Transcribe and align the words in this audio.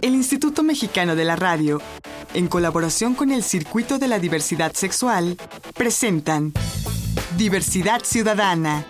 El 0.00 0.14
Instituto 0.14 0.62
Mexicano 0.62 1.16
de 1.16 1.24
la 1.24 1.36
Radio, 1.36 1.80
en 2.34 2.48
colaboración 2.48 3.14
con 3.14 3.30
el 3.30 3.42
Circuito 3.42 3.98
de 3.98 4.08
la 4.08 4.18
Diversidad 4.18 4.72
Sexual, 4.72 5.36
presentan 5.74 6.52
Diversidad 7.36 8.02
Ciudadana, 8.04 8.84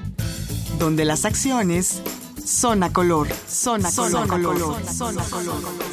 donde 0.78 1.04
las 1.04 1.24
acciones 1.24 2.02
son 2.44 2.82
a 2.82 2.92
color, 2.92 3.28
son 3.46 3.84
a 3.86 3.90
color, 3.92 4.28
color, 4.28 4.86
son 4.86 5.18
a 5.18 5.22
color. 5.24 5.90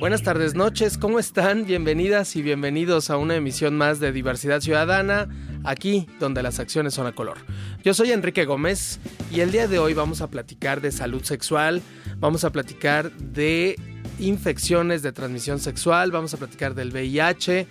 Buenas 0.00 0.22
tardes, 0.22 0.54
noches, 0.54 0.98
¿cómo 0.98 1.20
están? 1.20 1.64
Bienvenidas 1.64 2.34
y 2.34 2.42
bienvenidos 2.42 3.08
a 3.08 3.16
una 3.16 3.36
emisión 3.36 3.76
más 3.76 4.00
de 4.00 4.10
Diversidad 4.10 4.60
Ciudadana, 4.60 5.28
aquí 5.64 6.06
donde 6.18 6.42
las 6.42 6.58
acciones 6.58 6.94
son 6.94 7.06
a 7.06 7.12
color. 7.12 7.38
Yo 7.82 7.94
soy 7.94 8.12
Enrique 8.12 8.44
Gómez 8.44 9.00
y 9.30 9.40
el 9.40 9.52
día 9.52 9.68
de 9.68 9.78
hoy 9.78 9.94
vamos 9.94 10.20
a 10.20 10.28
platicar 10.30 10.80
de 10.80 10.92
salud 10.92 11.22
sexual, 11.22 11.82
vamos 12.18 12.44
a 12.44 12.50
platicar 12.50 13.12
de 13.12 13.76
infecciones 14.18 15.02
de 15.02 15.12
transmisión 15.12 15.58
sexual, 15.58 16.10
vamos 16.10 16.34
a 16.34 16.36
platicar 16.36 16.74
del 16.74 16.90
VIH 16.90 17.66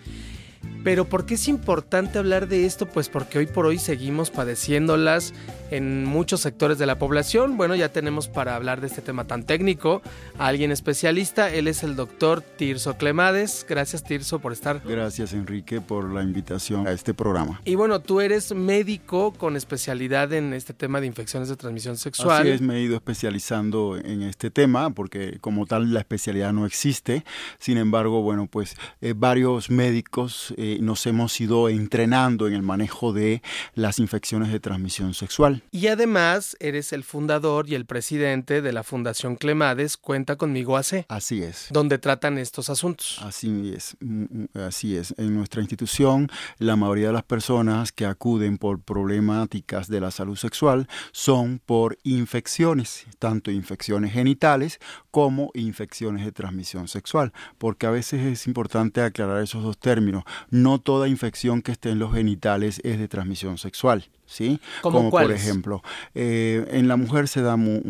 pero 0.84 1.06
¿por 1.06 1.26
qué 1.26 1.36
es 1.36 1.48
importante 1.48 2.18
hablar 2.18 2.48
de 2.48 2.66
esto? 2.66 2.88
Pues 2.88 3.08
porque 3.08 3.38
hoy 3.38 3.46
por 3.46 3.66
hoy 3.66 3.78
seguimos 3.78 4.32
padeciéndolas 4.32 5.34
en 5.70 6.06
muchos 6.06 6.42
sectores 6.42 6.78
de 6.78 6.86
la 6.86 6.98
población. 6.98 7.56
Bueno, 7.56 7.76
ya 7.76 7.90
tenemos 7.90 8.28
para 8.28 8.56
hablar 8.56 8.82
de 8.82 8.88
este 8.88 9.02
tema 9.02 9.26
tan 9.26 9.46
técnico 9.46 10.02
a 10.38 10.48
alguien 10.48 10.72
especialista. 10.72 11.54
Él 11.54 11.68
es 11.68 11.84
el 11.84 11.96
doctor 11.96 12.42
Tirso 12.42 12.98
Clemades. 12.98 13.66
Gracias 13.70 14.04
Tirso 14.04 14.40
por 14.40 14.54
estar. 14.54 14.82
Gracias 14.84 15.34
Enrique 15.34 15.80
por 15.80 16.10
la 16.12 16.24
invitación 16.24 16.88
a 16.88 16.92
este 16.92 17.14
programa. 17.14 17.62
Y 17.64 17.76
bueno, 17.76 18.02
tú 18.02 18.20
eres 18.20 18.54
médico 18.54 19.34
con 19.34 19.56
especialidad 19.56 20.34
en 20.34 20.54
este 20.54 20.74
tema 20.74 21.00
de 21.00 21.08
infecciones 21.08 21.48
de 21.48 21.56
transmisión 21.56 21.96
sexual. 21.98 22.42
Así 22.42 22.50
es, 22.50 22.62
me 22.62 22.78
he 22.78 22.82
ido 22.82 22.96
especializando 22.96 23.98
en 23.98 24.24
este 24.24 24.50
tema 24.50 24.90
porque 24.90 25.38
como 25.42 25.66
tal 25.68 25.94
la 25.94 26.00
especialidad 26.00 26.54
no 26.54 26.66
existe. 26.66 27.24
Sin 27.60 27.78
embargo, 27.78 28.22
bueno, 28.22 28.48
pues 28.48 28.76
eh, 29.00 29.14
varios 29.16 29.70
médicos... 29.70 30.54
Eh, 30.58 30.71
nos 30.80 31.06
hemos 31.06 31.40
ido 31.42 31.70
entrenando 31.70 32.48
en 32.48 32.54
el 32.54 32.62
manejo 32.62 33.14
de 33.14 33.42
las 33.76 34.00
infecciones 34.00 34.52
de 34.52 34.60
transmisión 34.60 35.14
sexual. 35.14 35.64
Y 35.72 35.88
además 35.88 36.56
eres 36.60 36.94
el 36.94 37.04
fundador 37.04 37.70
y 37.70 37.76
el 37.76 37.86
presidente 37.86 38.62
de 38.62 38.74
la 38.74 38.84
Fundación 38.84 39.36
Clemades 39.36 39.98
Cuenta 39.98 40.36
conmigo 40.36 40.78
AC. 40.78 41.06
Así 41.08 41.44
es. 41.44 41.68
Donde 41.72 41.98
tratan 41.98 42.38
estos 42.38 42.70
asuntos. 42.70 43.20
Así 43.22 43.74
es, 43.76 43.98
mm, 44.00 44.24
mm, 44.24 44.48
así 44.68 44.96
es. 44.96 45.14
En 45.18 45.36
nuestra 45.36 45.62
institución, 45.62 46.30
la 46.58 46.76
mayoría 46.76 47.08
de 47.08 47.14
las 47.14 47.24
personas 47.24 47.92
que 47.92 48.06
acuden 48.06 48.58
por 48.58 48.82
problemáticas 48.82 49.88
de 49.88 50.00
la 50.00 50.12
salud 50.12 50.36
sexual 50.36 50.88
son 51.12 51.62
por 51.66 51.98
infecciones, 52.04 53.06
tanto 53.20 53.52
infecciones 53.52 54.14
genitales 54.14 54.80
como 55.12 55.52
infecciones 55.54 56.26
de 56.26 56.32
transmisión 56.32 56.88
sexual, 56.88 57.34
porque 57.58 57.86
a 57.86 57.92
veces 57.92 58.22
es 58.26 58.48
importante 58.48 59.02
aclarar 59.02 59.42
esos 59.44 59.64
dos 59.64 59.78
términos 59.78 60.24
no 60.62 60.80
toda 60.80 61.08
infección 61.08 61.62
que 61.62 61.72
esté 61.72 61.90
en 61.90 62.00
los 62.00 62.14
genitales 62.14 62.82
es 62.84 63.00
de 63.00 63.08
transmisión 63.08 63.58
sexual. 63.58 64.06
¿Sí? 64.32 64.60
Como 64.82 65.10
por 65.10 65.32
ejemplo, 65.32 65.84
eh, 66.16 66.66
en 66.72 66.88
la 66.88 66.96
mujer 66.96 67.28
se 67.28 67.42
da 67.42 67.58
muy, 67.58 67.82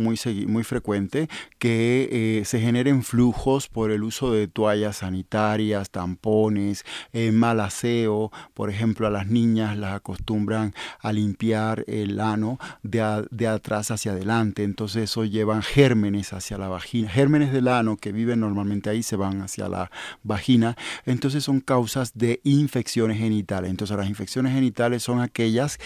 muy, 0.48 0.64
frecuente 0.64 1.30
que 1.60 2.10
eh, 2.12 2.46
se 2.46 2.60
generen 2.60 3.04
flujos 3.04 3.68
por 3.68 3.92
el 3.92 4.04
uso 4.04 4.32
de 4.32 4.48
toallas 4.48 4.98
sanitarias, 4.98 5.92
tampones, 5.92 6.84
eh, 7.14 7.32
mal 7.32 7.60
aseo, 7.60 8.32
por 8.54 8.70
ejemplo, 8.70 9.06
a 9.06 9.10
las 9.12 9.28
niñas 9.28 9.78
las 9.78 9.94
acostumbran 9.96 10.74
a 11.00 11.14
limpiar 11.14 11.86
el 11.88 12.20
ano 12.20 12.58
de, 12.82 13.28
de 13.30 13.48
atrás 13.48 13.92
hacia 13.92 14.14
adelante, 14.14 14.64
entonces 14.64 15.04
eso 15.04 15.26
llevan 15.26 15.62
gérmenes 15.62 16.34
hacia 16.34 16.58
la 16.58 16.68
vagina, 16.68 17.10
gérmenes 17.10 17.54
del 17.54 17.68
ano 17.68 17.98
que 17.98 18.12
viven 18.12 18.40
normalmente 18.40 18.90
ahí 18.90 19.04
se 19.04 19.16
van 19.16 19.42
hacia 19.42 19.70
la 19.70 19.92
vagina, 20.24 20.76
entonces 21.06 21.44
son 21.44 21.60
causas 21.60 22.14
de 22.16 22.42
infecciones 22.44 23.20
genitales, 23.20 23.70
entonces 23.70 23.96
las 23.96 24.10
infecciones 24.10 24.54
genitales 24.54 25.04
son 25.04 25.22
aquellas 25.22 25.80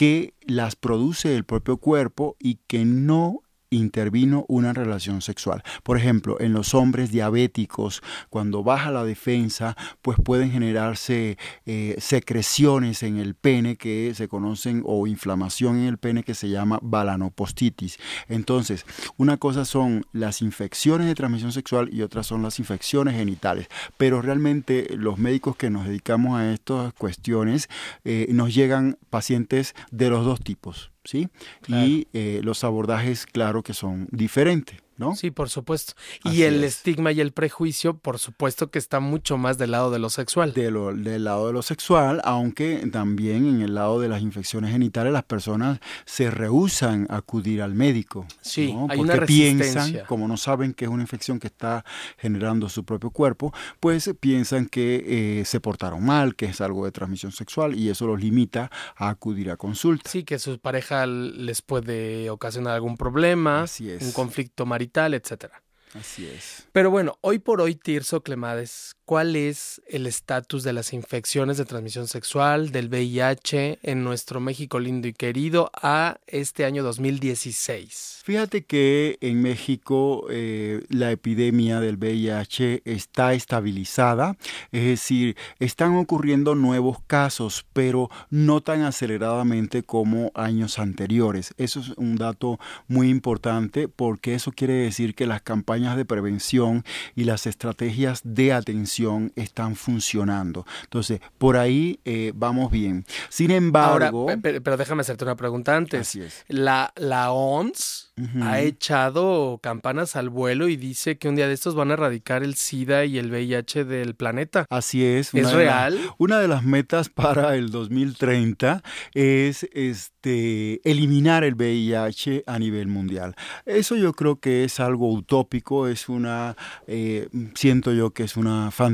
que 0.00 0.32
las 0.40 0.76
produce 0.76 1.36
el 1.36 1.44
propio 1.44 1.76
cuerpo 1.76 2.34
y 2.38 2.54
que 2.66 2.86
no 2.86 3.42
intervino 3.70 4.44
una 4.48 4.72
relación 4.72 5.22
sexual. 5.22 5.62
Por 5.82 5.96
ejemplo, 5.96 6.40
en 6.40 6.52
los 6.52 6.74
hombres 6.74 7.10
diabéticos, 7.10 8.02
cuando 8.28 8.62
baja 8.62 8.90
la 8.90 9.04
defensa, 9.04 9.76
pues 10.02 10.18
pueden 10.22 10.50
generarse 10.50 11.38
eh, 11.66 11.96
secreciones 11.98 13.02
en 13.02 13.18
el 13.18 13.34
pene 13.34 13.76
que 13.76 14.12
se 14.14 14.28
conocen 14.28 14.82
o 14.84 15.06
inflamación 15.06 15.78
en 15.78 15.84
el 15.84 15.98
pene 15.98 16.24
que 16.24 16.34
se 16.34 16.48
llama 16.48 16.78
balanopostitis. 16.82 17.98
Entonces, 18.28 18.84
una 19.16 19.36
cosa 19.36 19.64
son 19.64 20.04
las 20.12 20.42
infecciones 20.42 21.06
de 21.06 21.14
transmisión 21.14 21.52
sexual 21.52 21.88
y 21.92 22.02
otras 22.02 22.26
son 22.26 22.42
las 22.42 22.58
infecciones 22.58 23.14
genitales. 23.14 23.68
Pero 23.96 24.22
realmente 24.22 24.88
los 24.96 25.18
médicos 25.18 25.56
que 25.56 25.70
nos 25.70 25.86
dedicamos 25.86 26.38
a 26.38 26.52
estas 26.52 26.92
cuestiones 26.94 27.68
eh, 28.04 28.26
nos 28.30 28.54
llegan 28.54 28.98
pacientes 29.10 29.74
de 29.90 30.10
los 30.10 30.24
dos 30.24 30.40
tipos. 30.40 30.90
¿Sí? 31.04 31.28
Y 31.68 32.08
eh, 32.12 32.40
los 32.42 32.64
abordajes, 32.64 33.26
claro 33.26 33.62
que 33.62 33.74
son 33.74 34.08
diferentes. 34.10 34.78
Sí, 35.14 35.30
por 35.30 35.48
supuesto. 35.48 35.94
y 36.24 36.42
el 36.42 36.62
estigma 36.64 37.12
y 37.12 37.20
el 37.20 37.32
prejuicio, 37.32 37.96
por 37.96 38.18
supuesto 38.18 38.70
que 38.70 38.78
está 38.78 39.00
mucho 39.00 39.38
más 39.38 39.58
del 39.58 39.72
lado 39.72 39.90
de 39.90 39.98
lo 39.98 40.10
sexual. 40.10 40.52
del 40.52 41.24
lado 41.24 41.46
de 41.46 41.52
lo 41.52 41.62
sexual, 41.62 42.20
aunque 42.24 42.86
también 42.92 43.46
en 43.46 43.62
el 43.62 43.74
lado 43.74 44.00
de 44.00 44.08
las 44.08 44.22
infecciones 44.22 44.72
genitales 44.72 45.12
las 45.12 45.24
personas 45.24 45.80
se 46.04 46.30
rehusan 46.30 47.06
a 47.08 47.16
acudir 47.16 47.62
al 47.62 47.74
médico. 47.74 48.26
Sí, 48.40 48.74
hay 48.88 48.98
Porque 48.98 49.00
una 49.00 49.26
piensan, 49.26 50.00
como 50.06 50.28
no 50.28 50.36
saben 50.36 50.74
que 50.74 50.84
es 50.84 50.90
una 50.90 51.02
infección 51.02 51.38
que 51.38 51.46
está 51.46 51.84
generando 52.18 52.68
su 52.68 52.84
propio 52.84 53.10
cuerpo, 53.10 53.52
pues 53.80 54.10
piensan 54.20 54.66
que 54.66 55.40
eh, 55.40 55.44
se 55.44 55.60
portaron 55.60 56.04
mal, 56.04 56.34
que 56.34 56.46
es 56.46 56.60
algo 56.60 56.84
de 56.84 56.92
transmisión 56.92 57.32
sexual 57.32 57.74
y 57.74 57.88
eso 57.88 58.06
los 58.06 58.20
limita 58.20 58.70
a 58.96 59.08
acudir 59.08 59.50
a 59.50 59.56
consulta. 59.56 60.10
Sí, 60.10 60.24
que 60.24 60.38
su 60.38 60.58
pareja 60.58 61.06
les 61.06 61.62
puede 61.62 62.30
ocasionar 62.30 62.74
algún 62.74 62.96
problema, 62.96 63.64
un 64.00 64.12
conflicto 64.12 64.66
marital 64.66 64.89
etcétera. 65.14 65.62
Así 65.94 66.26
es. 66.26 66.68
Pero 66.72 66.90
bueno, 66.90 67.18
hoy 67.20 67.38
por 67.40 67.60
hoy, 67.60 67.74
Tirso 67.74 68.22
Clemades, 68.22 68.94
¿cuál 69.10 69.34
es 69.34 69.82
el 69.88 70.06
estatus 70.06 70.62
de 70.62 70.72
las 70.72 70.92
infecciones 70.92 71.56
de 71.56 71.64
transmisión 71.64 72.06
sexual, 72.06 72.70
del 72.70 72.88
VIH 72.88 73.80
en 73.82 74.04
nuestro 74.04 74.38
México 74.38 74.78
lindo 74.78 75.08
y 75.08 75.12
querido 75.12 75.72
a 75.74 76.18
este 76.28 76.64
año 76.64 76.84
2016? 76.84 78.20
Fíjate 78.22 78.62
que 78.62 79.18
en 79.20 79.42
México 79.42 80.28
eh, 80.30 80.84
la 80.90 81.10
epidemia 81.10 81.80
del 81.80 81.96
VIH 81.96 82.82
está 82.84 83.34
estabilizada, 83.34 84.36
es 84.70 84.84
decir, 84.84 85.36
están 85.58 85.96
ocurriendo 85.96 86.54
nuevos 86.54 86.98
casos, 87.08 87.66
pero 87.72 88.10
no 88.28 88.60
tan 88.60 88.82
aceleradamente 88.82 89.82
como 89.82 90.30
años 90.36 90.78
anteriores. 90.78 91.52
Eso 91.56 91.80
es 91.80 91.88
un 91.96 92.14
dato 92.14 92.60
muy 92.86 93.08
importante 93.08 93.88
porque 93.88 94.36
eso 94.36 94.52
quiere 94.52 94.74
decir 94.74 95.16
que 95.16 95.26
las 95.26 95.42
campañas 95.42 95.96
de 95.96 96.04
prevención 96.04 96.84
y 97.16 97.24
las 97.24 97.48
estrategias 97.48 98.20
de 98.22 98.52
atención 98.52 98.99
están 99.36 99.76
funcionando. 99.76 100.66
Entonces, 100.84 101.20
por 101.38 101.56
ahí 101.56 102.00
eh, 102.04 102.32
vamos 102.34 102.70
bien. 102.70 103.04
Sin 103.28 103.50
embargo... 103.50 104.26
pero, 104.42 104.76
déjame 104.76 105.02
hacerte 105.02 105.24
una 105.24 105.36
pregunta 105.36 105.76
antes. 105.76 106.00
Así 106.00 106.22
es. 106.22 106.44
La, 106.48 106.92
la 106.96 107.32
ONS 107.32 108.10
ha 108.42 108.60
echado 108.60 109.58
campanas 109.62 110.16
al 110.16 110.28
vuelo 110.28 110.68
y 110.68 110.76
dice 110.76 111.18
que 111.18 111.28
un 111.28 111.36
día 111.36 111.48
de 111.48 111.54
estos 111.54 111.74
van 111.74 111.90
a 111.90 111.94
erradicar 111.94 112.42
el 112.42 112.54
SIDA 112.54 113.04
y 113.04 113.18
el 113.18 113.30
VIH 113.30 113.84
del 113.84 114.14
planeta. 114.14 114.66
Así 114.68 115.04
es. 115.04 115.32
¿Es 115.34 115.52
real? 115.52 115.98
una 116.18 116.38
de 116.38 116.48
las 116.48 116.64
metas 116.64 117.08
para 117.08 117.56
el 117.56 117.70
2030 117.70 118.82
es 119.14 119.66
este, 119.72 120.80
eliminar 120.88 121.44
el 121.44 121.54
VIH 121.54 122.44
a 122.46 122.58
nivel 122.58 122.88
mundial. 122.88 123.34
Eso 123.64 123.96
yo 123.96 124.12
creo 124.12 124.40
que 124.40 124.64
es 124.64 124.80
algo 124.80 125.12
utópico, 125.12 125.88
es 125.88 126.08
una, 126.08 126.56
eh, 126.86 127.28
siento 127.54 127.92
yo 127.92 128.10
que 128.10 128.24
es 128.24 128.36
una 128.36 128.70
fantasía. 128.70 128.89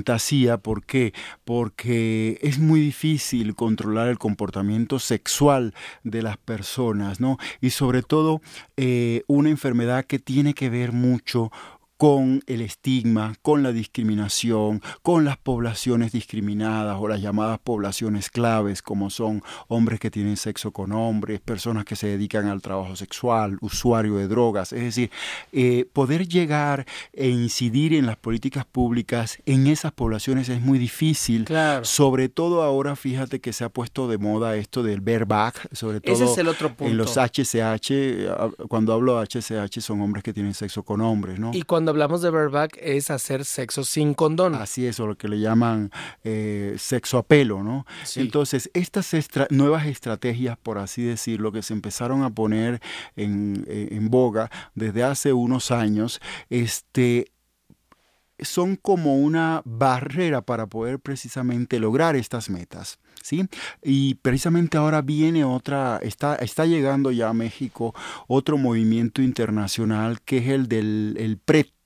¿Por 0.62 0.84
qué? 0.84 1.12
Porque 1.44 2.38
es 2.42 2.58
muy 2.58 2.80
difícil 2.80 3.54
controlar 3.54 4.08
el 4.08 4.18
comportamiento 4.18 4.98
sexual 4.98 5.74
de 6.04 6.22
las 6.22 6.36
personas, 6.36 7.20
¿no? 7.20 7.38
Y 7.60 7.70
sobre 7.70 8.02
todo, 8.02 8.40
eh, 8.76 9.22
una 9.26 9.50
enfermedad 9.50 10.04
que 10.04 10.18
tiene 10.18 10.54
que 10.54 10.70
ver 10.70 10.92
mucho 10.92 11.50
con 11.96 12.42
el 12.46 12.60
estigma, 12.60 13.34
con 13.42 13.62
la 13.62 13.72
discriminación, 13.72 14.82
con 15.02 15.24
las 15.24 15.38
poblaciones 15.38 16.12
discriminadas 16.12 16.98
o 17.00 17.08
las 17.08 17.22
llamadas 17.22 17.58
poblaciones 17.58 18.30
claves, 18.30 18.82
como 18.82 19.08
son 19.10 19.42
hombres 19.68 19.98
que 19.98 20.10
tienen 20.10 20.36
sexo 20.36 20.72
con 20.72 20.92
hombres, 20.92 21.40
personas 21.40 21.84
que 21.84 21.96
se 21.96 22.08
dedican 22.08 22.46
al 22.48 22.60
trabajo 22.60 22.96
sexual, 22.96 23.56
usuario 23.60 24.16
de 24.16 24.28
drogas. 24.28 24.72
Es 24.72 24.82
decir, 24.82 25.10
eh, 25.52 25.86
poder 25.92 26.28
llegar 26.28 26.86
e 27.12 27.28
incidir 27.28 27.94
en 27.94 28.06
las 28.06 28.16
políticas 28.16 28.66
públicas 28.66 29.38
en 29.46 29.66
esas 29.66 29.92
poblaciones 29.92 30.48
es 30.48 30.60
muy 30.60 30.78
difícil. 30.78 31.46
Sobre 31.82 32.28
todo 32.28 32.62
ahora, 32.62 32.96
fíjate 32.96 33.40
que 33.40 33.52
se 33.52 33.64
ha 33.64 33.68
puesto 33.68 34.08
de 34.08 34.18
moda 34.18 34.56
esto 34.56 34.82
del 34.82 35.00
bareback, 35.00 35.74
sobre 35.74 36.00
todo 36.00 36.34
en 36.80 36.96
los 36.96 37.16
HCH. 37.16 38.66
Cuando 38.68 38.92
hablo 38.92 39.18
de 39.18 39.26
HCH 39.26 39.80
son 39.80 40.00
hombres 40.02 40.22
que 40.22 40.32
tienen 40.32 40.54
sexo 40.54 40.82
con 40.82 41.00
hombres, 41.00 41.38
¿no? 41.38 41.52
Y 41.54 41.62
cuando 41.62 41.85
hablamos 41.90 42.22
de 42.22 42.30
bareback 42.30 42.78
es 42.80 43.10
hacer 43.10 43.44
sexo 43.44 43.84
sin 43.84 44.14
condón. 44.14 44.54
Así 44.54 44.86
es, 44.86 45.00
o 45.00 45.06
lo 45.06 45.16
que 45.16 45.28
le 45.28 45.40
llaman 45.40 45.90
eh, 46.24 46.74
sexo 46.78 47.18
a 47.18 47.22
pelo, 47.22 47.62
¿no? 47.62 47.86
Entonces, 48.16 48.70
estas 48.74 49.14
nuevas 49.50 49.86
estrategias, 49.86 50.56
por 50.58 50.78
así 50.78 51.02
decirlo, 51.02 51.52
que 51.52 51.62
se 51.62 51.74
empezaron 51.74 52.22
a 52.22 52.30
poner 52.30 52.80
en, 53.16 53.64
eh, 53.68 53.88
en 53.92 54.10
boga 54.10 54.50
desde 54.74 55.04
hace 55.04 55.32
unos 55.32 55.70
años, 55.70 56.20
este, 56.50 57.32
son 58.40 58.76
como 58.76 59.16
una 59.16 59.62
barrera 59.64 60.42
para 60.42 60.66
poder 60.66 61.00
precisamente 61.00 61.78
lograr 61.78 62.16
estas 62.16 62.50
metas. 62.50 62.98
¿Sí? 63.22 63.48
Y 63.82 64.14
precisamente 64.16 64.76
ahora 64.76 65.02
viene 65.02 65.44
otra, 65.44 65.98
está, 66.00 66.36
está 66.36 66.64
llegando 66.64 67.10
ya 67.10 67.30
a 67.30 67.32
México 67.32 67.92
otro 68.28 68.56
movimiento 68.56 69.20
internacional 69.20 70.20
que 70.20 70.38
es 70.38 70.48
el 70.50 70.68
del 70.68 71.16
el 71.18 71.36
PRET, 71.36 71.72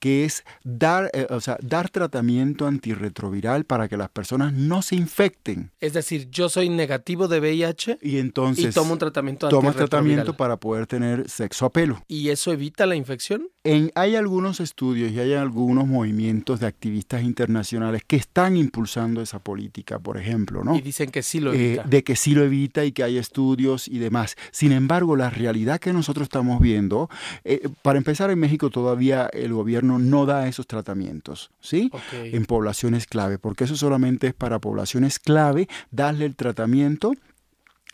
que 0.00 0.24
es 0.24 0.44
dar, 0.64 1.10
eh, 1.12 1.26
o 1.30 1.40
sea, 1.40 1.58
dar 1.62 1.90
tratamiento 1.90 2.66
antirretroviral 2.66 3.64
para 3.64 3.88
que 3.88 3.96
las 3.96 4.08
personas 4.08 4.52
no 4.52 4.82
se 4.82 4.96
infecten. 4.96 5.70
Es 5.78 5.92
decir, 5.92 6.28
yo 6.30 6.48
soy 6.48 6.70
negativo 6.70 7.28
de 7.28 7.38
VIH 7.38 7.98
y 8.02 8.18
entonces 8.18 8.64
y 8.64 8.70
tomo 8.70 8.94
un 8.94 8.98
tratamiento 8.98 9.48
tomo 9.48 9.72
tratamiento 9.72 10.36
para 10.36 10.56
poder 10.56 10.86
tener 10.86 11.28
sexo 11.28 11.66
a 11.66 11.70
pelo. 11.70 12.02
¿Y 12.08 12.30
eso 12.30 12.50
evita 12.50 12.86
la 12.86 12.96
infección? 12.96 13.48
En, 13.62 13.92
hay 13.94 14.16
algunos 14.16 14.58
estudios 14.60 15.12
y 15.12 15.20
hay 15.20 15.34
algunos 15.34 15.86
movimientos 15.86 16.60
de 16.60 16.66
activistas 16.66 17.22
internacionales 17.22 18.02
que 18.06 18.16
están 18.16 18.56
impulsando 18.56 19.20
esa 19.20 19.38
política, 19.38 19.98
por 19.98 20.16
ejemplo, 20.16 20.64
¿no? 20.64 20.76
Y 20.76 20.80
dicen 20.80 21.10
que 21.10 21.22
sí 21.22 21.40
lo 21.40 21.52
eh, 21.52 21.74
evita. 21.74 21.82
de 21.84 22.02
que 22.02 22.16
sí 22.16 22.34
lo 22.34 22.42
evita 22.42 22.86
y 22.86 22.92
que 22.92 23.02
hay 23.02 23.18
estudios 23.18 23.86
y 23.86 23.98
demás. 23.98 24.36
Sin 24.50 24.72
embargo, 24.72 25.14
la 25.14 25.28
realidad 25.28 25.78
que 25.78 25.92
nosotros 25.92 26.24
estamos 26.24 26.58
viendo, 26.60 27.10
eh, 27.44 27.68
para 27.82 27.98
empezar 27.98 28.30
en 28.30 28.38
México 28.38 28.70
todavía 28.70 29.28
el 29.34 29.52
gobierno 29.52 29.89
no 29.98 30.26
da 30.26 30.46
esos 30.48 30.66
tratamientos, 30.66 31.50
¿sí? 31.60 31.90
En 32.12 32.44
poblaciones 32.46 33.06
clave, 33.06 33.38
porque 33.38 33.64
eso 33.64 33.76
solamente 33.76 34.28
es 34.28 34.34
para 34.34 34.58
poblaciones 34.58 35.18
clave, 35.18 35.68
darle 35.90 36.26
el 36.26 36.36
tratamiento 36.36 37.12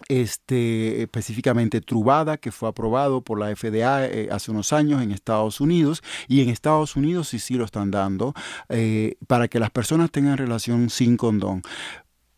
este, 0.09 1.03
específicamente 1.03 1.81
Trubada, 1.81 2.37
que 2.37 2.53
fue 2.53 2.69
aprobado 2.69 3.23
por 3.23 3.39
la 3.39 3.55
FDA 3.55 4.07
eh, 4.07 4.29
hace 4.31 4.51
unos 4.51 4.73
años 4.73 5.03
en 5.03 5.11
Estados 5.11 5.61
Unidos, 5.61 6.03
y 6.29 6.43
en 6.43 6.51
Estados 6.51 6.97
Unidos 6.97 7.29
sí 7.29 7.39
sí 7.39 7.55
lo 7.55 7.65
están 7.65 7.91
dando, 7.91 8.35
eh, 8.69 9.17
para 9.27 9.49
que 9.49 9.59
las 9.59 9.71
personas 9.71 10.11
tengan 10.11 10.37
relación 10.37 10.91
sin 10.91 11.17
condón. 11.17 11.63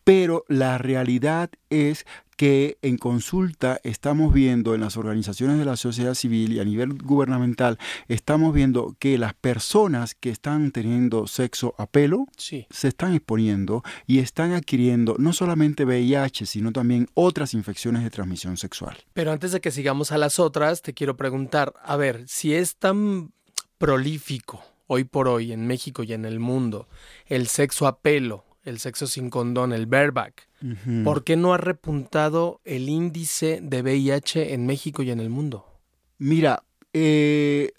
Pero 0.09 0.43
la 0.47 0.79
realidad 0.79 1.51
es 1.69 2.07
que 2.35 2.79
en 2.81 2.97
consulta 2.97 3.79
estamos 3.83 4.33
viendo 4.33 4.73
en 4.73 4.81
las 4.81 4.97
organizaciones 4.97 5.59
de 5.59 5.65
la 5.65 5.77
sociedad 5.77 6.15
civil 6.15 6.53
y 6.53 6.59
a 6.59 6.65
nivel 6.65 6.93
gubernamental, 6.93 7.77
estamos 8.07 8.51
viendo 8.51 8.95
que 8.97 9.19
las 9.19 9.35
personas 9.35 10.15
que 10.15 10.31
están 10.31 10.71
teniendo 10.71 11.27
sexo 11.27 11.75
a 11.77 11.85
pelo 11.85 12.25
se 12.35 12.87
están 12.87 13.13
exponiendo 13.13 13.83
y 14.07 14.17
están 14.17 14.53
adquiriendo 14.53 15.15
no 15.19 15.31
solamente 15.31 15.85
VIH, 15.85 16.47
sino 16.47 16.71
también 16.71 17.07
otras 17.13 17.53
infecciones 17.53 18.03
de 18.03 18.09
transmisión 18.09 18.57
sexual. 18.57 18.97
Pero 19.13 19.31
antes 19.31 19.51
de 19.51 19.61
que 19.61 19.69
sigamos 19.69 20.11
a 20.11 20.17
las 20.17 20.39
otras, 20.39 20.81
te 20.81 20.95
quiero 20.95 21.17
preguntar, 21.17 21.75
a 21.83 21.97
ver, 21.97 22.27
si 22.27 22.55
es 22.55 22.77
tan 22.77 23.31
prolífico 23.77 24.63
hoy 24.87 25.03
por 25.03 25.27
hoy 25.27 25.51
en 25.51 25.67
México 25.67 26.01
y 26.01 26.13
en 26.13 26.25
el 26.25 26.39
mundo 26.39 26.87
el 27.27 27.45
sexo 27.45 27.85
a 27.85 27.99
pelo, 27.99 28.48
el 28.69 28.79
sexo 28.79 29.07
sin 29.07 29.29
condón, 29.29 29.73
el 29.73 29.85
bareback, 29.85 30.47
¿por 31.03 31.23
qué 31.23 31.35
no 31.35 31.53
ha 31.53 31.57
repuntado 31.57 32.61
el 32.63 32.87
índice 32.87 33.59
de 33.61 33.81
VIH 33.81 34.53
en 34.53 34.65
México 34.65 35.03
y 35.03 35.11
en 35.11 35.19
el 35.19 35.29
mundo? 35.29 35.65
Mira, 36.17 36.63
eh, 36.93 37.71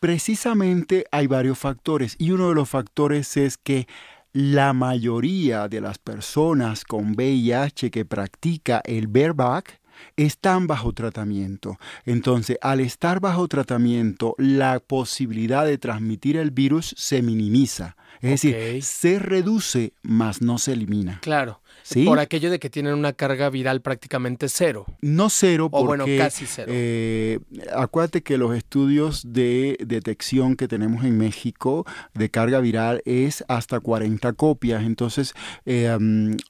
precisamente 0.00 1.04
hay 1.10 1.26
varios 1.26 1.58
factores 1.58 2.16
y 2.18 2.30
uno 2.30 2.48
de 2.48 2.54
los 2.54 2.68
factores 2.68 3.36
es 3.36 3.56
que 3.56 3.86
la 4.32 4.72
mayoría 4.72 5.68
de 5.68 5.80
las 5.80 5.98
personas 5.98 6.84
con 6.84 7.14
VIH 7.16 7.90
que 7.90 8.04
practica 8.04 8.80
el 8.84 9.08
bareback 9.08 9.77
están 10.16 10.66
bajo 10.66 10.92
tratamiento. 10.92 11.78
Entonces, 12.04 12.58
al 12.60 12.80
estar 12.80 13.20
bajo 13.20 13.48
tratamiento, 13.48 14.34
la 14.38 14.80
posibilidad 14.80 15.64
de 15.64 15.78
transmitir 15.78 16.36
el 16.36 16.50
virus 16.50 16.94
se 16.96 17.22
minimiza. 17.22 17.96
Es 18.20 18.42
decir, 18.42 18.82
se 18.82 19.18
reduce, 19.18 19.92
mas 20.02 20.42
no 20.42 20.58
se 20.58 20.72
elimina. 20.72 21.20
Claro. 21.22 21.60
Por 22.04 22.18
aquello 22.18 22.50
de 22.50 22.58
que 22.58 22.70
tienen 22.70 22.94
una 22.94 23.12
carga 23.12 23.50
viral 23.50 23.80
prácticamente 23.80 24.48
cero. 24.48 24.86
No 25.00 25.30
cero, 25.30 25.70
porque, 25.70 25.84
o 25.84 25.86
bueno, 25.86 26.04
casi 26.18 26.46
cero. 26.46 26.70
Eh, 26.74 27.40
acuérdate 27.74 28.22
que 28.22 28.36
los 28.36 28.54
estudios 28.54 29.22
de 29.32 29.76
detección 29.80 30.56
que 30.56 30.68
tenemos 30.68 31.04
en 31.04 31.16
México 31.16 31.86
de 32.14 32.30
carga 32.30 32.60
viral 32.60 33.02
es 33.04 33.44
hasta 33.48 33.80
40 33.80 34.32
copias. 34.34 34.82
Entonces, 34.82 35.34
eh, 35.64 35.96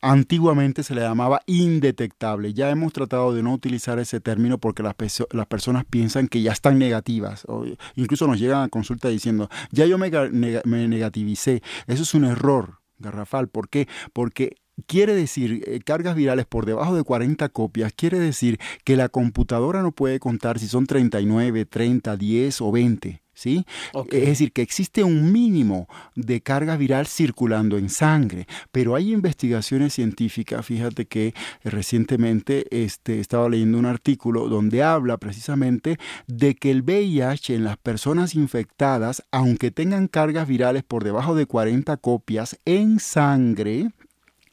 antiguamente 0.01 0.83
se 0.83 0.95
le 0.95 1.03
llamaba 1.03 1.43
indetectable. 1.47 2.55
Ya 2.55 2.71
hemos 2.71 2.93
tratado 2.93 3.35
de 3.35 3.43
no 3.43 3.53
utilizar 3.53 3.99
ese 3.99 4.21
término 4.21 4.59
porque 4.59 4.83
las, 4.83 4.95
las 5.31 5.47
personas 5.47 5.85
piensan 5.85 6.29
que 6.29 6.43
ya 6.43 6.53
están 6.53 6.79
negativas. 6.79 7.45
O 7.49 7.65
incluso 7.95 8.27
nos 8.27 8.41
llegan 8.41 8.63
a 8.63 8.69
consulta 8.69 9.09
diciendo, 9.09 9.49
ya 9.71 9.87
yo 9.87 9.99
me, 9.99 10.11
me 10.11 10.89
negativicé. 10.89 11.63
Eso 11.87 12.03
es 12.03 12.15
un 12.15 12.25
error 12.25 12.81
garrafal. 12.99 13.49
¿Por 13.49 13.69
qué? 13.69 13.89
Porque 14.13 14.57
quiere 14.87 15.15
decir 15.15 15.63
eh, 15.67 15.81
cargas 15.85 16.15
virales 16.15 16.47
por 16.47 16.67
debajo 16.67 16.95
de 16.95 17.03
40 17.03 17.49
copias, 17.51 17.93
quiere 17.93 18.19
decir 18.19 18.59
que 18.85 18.97
la 18.97 19.09
computadora 19.09 19.83
no 19.83 19.93
puede 19.93 20.21
contar 20.21 20.59
si 20.59 20.69
son 20.69 20.87
39, 20.87 21.65
30, 21.65 22.17
10 22.17 22.61
o 22.61 22.73
20. 22.73 23.23
¿Sí? 23.39 23.65
Es 24.11 24.27
decir, 24.27 24.51
que 24.51 24.63
existe 24.63 25.05
un 25.05 25.31
mínimo 25.31 25.87
de 26.17 26.41
carga 26.41 26.77
viral 26.77 27.07
circulando 27.07 27.79
en 27.79 27.89
sangre, 27.89 28.49
pero 28.73 28.97
hay 28.97 29.13
investigaciones 29.13 29.95
científicas, 29.95 30.67
fíjate 30.67 31.07
que 31.07 31.35
recientemente 31.63 32.67
este, 32.73 33.21
estaba 33.21 33.49
leyendo 33.49 33.79
un 33.79 33.87
artículo 33.87 34.49
donde 34.49 34.83
habla 34.83 35.19
precisamente 35.19 35.99
de 36.27 36.57
que 36.57 36.73
el 36.73 36.83
VIH 36.83 37.55
en 37.55 37.63
las 37.63 37.77
personas 37.77 38.35
infectadas, 38.35 39.23
aunque 39.31 39.71
tengan 39.71 40.09
cargas 40.09 40.49
virales 40.49 40.83
por 40.83 41.05
debajo 41.05 41.37
de 41.37 41.47
40 41.47 41.97
copias 41.99 42.59
en 42.65 42.99
sangre, 42.99 43.93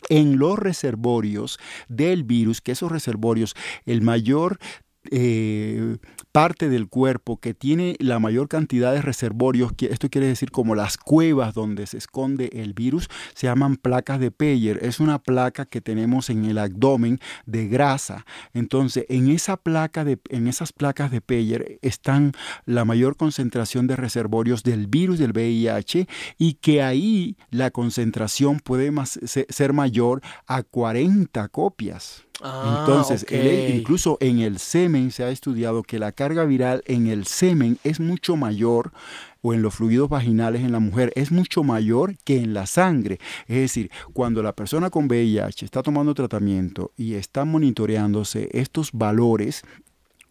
en 0.10 0.38
los 0.38 0.58
reservorios 0.58 1.60
del 1.88 2.24
virus, 2.24 2.62
que 2.62 2.74
esos 2.74 2.92
reservorios, 2.92 3.56
el 3.86 4.02
mayor 4.02 4.60
eh, 5.12 5.98
parte 6.32 6.70
del 6.70 6.88
cuerpo 6.88 7.38
que 7.38 7.54
tiene 7.54 7.96
la 8.00 8.20
mayor 8.20 8.48
cantidad 8.48 8.94
de 8.94 9.02
reservorios, 9.02 9.72
que 9.74 9.88
esto 9.88 10.10
quiere 10.10 10.28
decir 10.28 10.52
como 10.52 10.76
las 10.76 10.98
cuevas 10.98 11.54
donde 11.54 11.88
se 11.88 11.98
esconde 11.98 12.50
el 12.54 12.74
virus, 12.74 13.08
se 13.34 13.48
llaman 13.48 13.78
placas 13.78 14.20
de 14.20 14.32
Peyer. 14.32 14.80
Es 14.82 15.00
una 15.00 15.20
placa 15.20 15.66
que 15.66 15.82
tenemos 15.82 16.30
en 16.30 16.46
el 16.46 16.58
abdomen 16.58 17.20
de 17.46 17.68
grasa. 17.68 18.26
Entonces, 18.54 19.06
en 19.10 19.30
esa 19.30 19.58
placa 19.58 20.04
de, 20.04 20.20
en 20.30 20.48
esas 20.48 20.74
placas 20.74 21.12
de 21.12 21.22
Peyer 21.22 21.80
están 21.82 22.34
la 22.66 22.86
mayor 22.86 23.16
concentración 23.16 23.88
de 23.88 23.96
reservorios 23.96 24.64
del 24.64 24.88
virus 24.88 25.20
del 25.20 25.32
VIH 25.32 26.08
y 26.38 26.54
que 26.56 26.82
ahí 26.82 27.38
la 27.50 27.72
concentración 27.72 28.60
puede 28.60 28.92
ser 29.26 29.74
mayor 29.74 30.22
a 30.48 30.64
40 30.64 31.48
copias. 31.50 32.26
Ah, 32.42 32.80
Entonces, 32.80 33.26
incluso 33.74 34.18
en 34.20 34.40
el 34.40 34.60
semen 34.60 34.95
se 35.12 35.24
ha 35.24 35.30
estudiado 35.30 35.84
que 35.84 36.00
la 36.00 36.12
carga 36.12 36.46
viral 36.46 36.84
en 36.86 37.08
el 37.08 37.26
semen 37.26 37.78
es 37.84 38.00
mucho 38.00 38.36
mayor 38.36 38.92
o 39.42 39.54
en 39.54 39.62
los 39.62 39.76
fluidos 39.76 40.10
vaginales 40.10 40.64
en 40.64 40.72
la 40.72 40.80
mujer 40.80 41.12
es 41.16 41.32
mucho 41.32 41.64
mayor 41.64 42.18
que 42.24 42.38
en 42.38 42.54
la 42.54 42.66
sangre. 42.66 43.20
Es 43.48 43.58
decir, 43.58 43.92
cuando 44.14 44.42
la 44.42 44.54
persona 44.54 44.90
con 44.90 45.06
VIH 45.06 45.66
está 45.66 45.84
tomando 45.84 46.14
tratamiento 46.14 46.92
y 46.98 47.14
está 47.14 47.46
monitoreándose 47.46 48.50
estos 48.54 48.92
valores, 48.92 49.62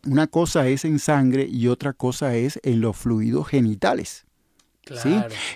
una 0.06 0.26
cosa 0.26 0.66
es 0.68 0.84
en 0.84 0.98
sangre 0.98 1.46
y 1.48 1.68
otra 1.68 1.92
cosa 1.92 2.34
es 2.34 2.58
en 2.62 2.80
los 2.80 2.96
fluidos 2.96 3.48
genitales. 3.48 4.24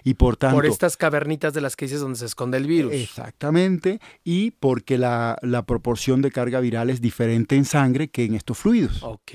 Y 0.05 0.15
por 0.15 0.37
tanto. 0.37 0.57
Por 0.57 0.67
estas 0.67 0.97
cavernitas 0.97 1.53
de 1.55 1.61
las 1.61 1.77
que 1.77 1.87
dices 1.87 2.01
donde 2.01 2.19
se 2.19 2.27
esconde 2.27 2.59
el 2.59 2.67
virus. 2.67 2.93
Exactamente. 2.93 4.01
Y 4.25 4.53
porque 4.53 4.99
la, 4.99 5.39
proporción 5.67 6.23
de 6.23 6.31
carga 6.31 6.61
viral 6.61 6.91
es 6.91 7.01
diferente 7.01 7.57
en 7.57 7.65
sangre 7.65 8.09
que 8.09 8.25
en 8.25 8.35
estos 8.35 8.59
fluidos. 8.59 9.03
Ok. 9.03 9.33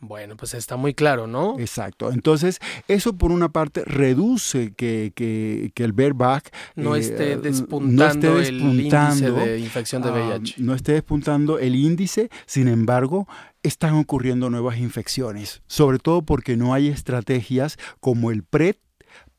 Bueno, 0.00 0.36
pues 0.36 0.54
está 0.54 0.76
muy 0.76 0.94
claro, 0.94 1.26
¿no? 1.26 1.58
Exacto. 1.58 2.12
Entonces, 2.12 2.60
eso 2.86 3.16
por 3.16 3.32
una 3.32 3.48
parte 3.48 3.82
reduce 3.84 4.72
que, 4.74 5.12
que, 5.14 5.72
que 5.74 5.84
el 5.84 5.92
bareback 5.92 6.52
no, 6.76 6.94
esté 6.94 7.36
despuntando 7.36 8.38
el 8.38 8.60
índice 8.60 9.30
de 9.32 9.58
infección 9.58 10.02
de 10.02 10.10
VIH. 10.12 10.54
no 10.58 10.74
esté 10.74 10.92
despuntando 10.92 11.58
el 11.58 11.74
índice, 11.74 12.30
sin 12.46 12.68
embargo, 12.68 13.26
están 13.64 13.94
ocurriendo 13.94 14.50
nuevas 14.50 14.78
infecciones, 14.78 15.62
sobre 15.66 15.98
todo 15.98 16.22
porque 16.22 16.56
no 16.56 16.74
hay 16.74 16.88
estrategias 16.88 17.76
como 17.98 18.30
el 18.30 18.44
PREP 18.44 18.78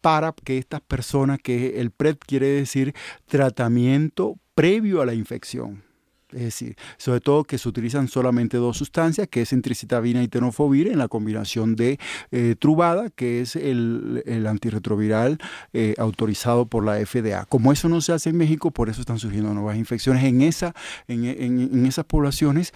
para 0.01 0.33
que 0.33 0.57
estas 0.57 0.81
personas, 0.81 1.39
que 1.39 1.79
el 1.79 1.91
PREP 1.91 2.24
quiere 2.25 2.48
decir 2.48 2.93
tratamiento 3.25 4.36
previo 4.55 5.01
a 5.01 5.05
la 5.05 5.13
infección. 5.13 5.83
Es 6.31 6.41
decir, 6.41 6.75
sobre 6.98 7.21
todo 7.21 7.43
que 7.43 7.57
se 7.57 7.67
utilizan 7.67 8.07
solamente 8.07 8.57
dos 8.57 8.77
sustancias, 8.77 9.27
que 9.27 9.41
es 9.41 9.51
entricitabina 9.51 10.21
y 10.21 10.27
tenofovir 10.27 10.88
en 10.88 11.00
la 11.00 11.07
combinación 11.07 11.75
de 11.75 12.00
eh, 12.31 12.55
Trubada, 12.59 13.09
que 13.09 13.41
es 13.41 13.55
el, 13.55 14.45
antirretroviral 14.48 15.39
eh, 15.74 15.95
autorizado 15.98 16.67
por 16.67 16.86
la 16.86 17.03
FDA. 17.03 17.45
Como 17.45 17.71
eso 17.71 17.89
no 17.89 18.00
se 18.00 18.13
hace 18.13 18.29
en 18.29 18.38
México, 18.38 18.69
por 18.69 18.89
eso 18.89 19.01
están 19.01 19.17
surgiendo 19.17 19.53
nuevas 19.55 19.77
infecciones 19.77 20.24
en, 20.24 20.43
esa, 20.43 20.75
en 21.07 21.86
esas 21.88 22.05
poblaciones 22.05 22.74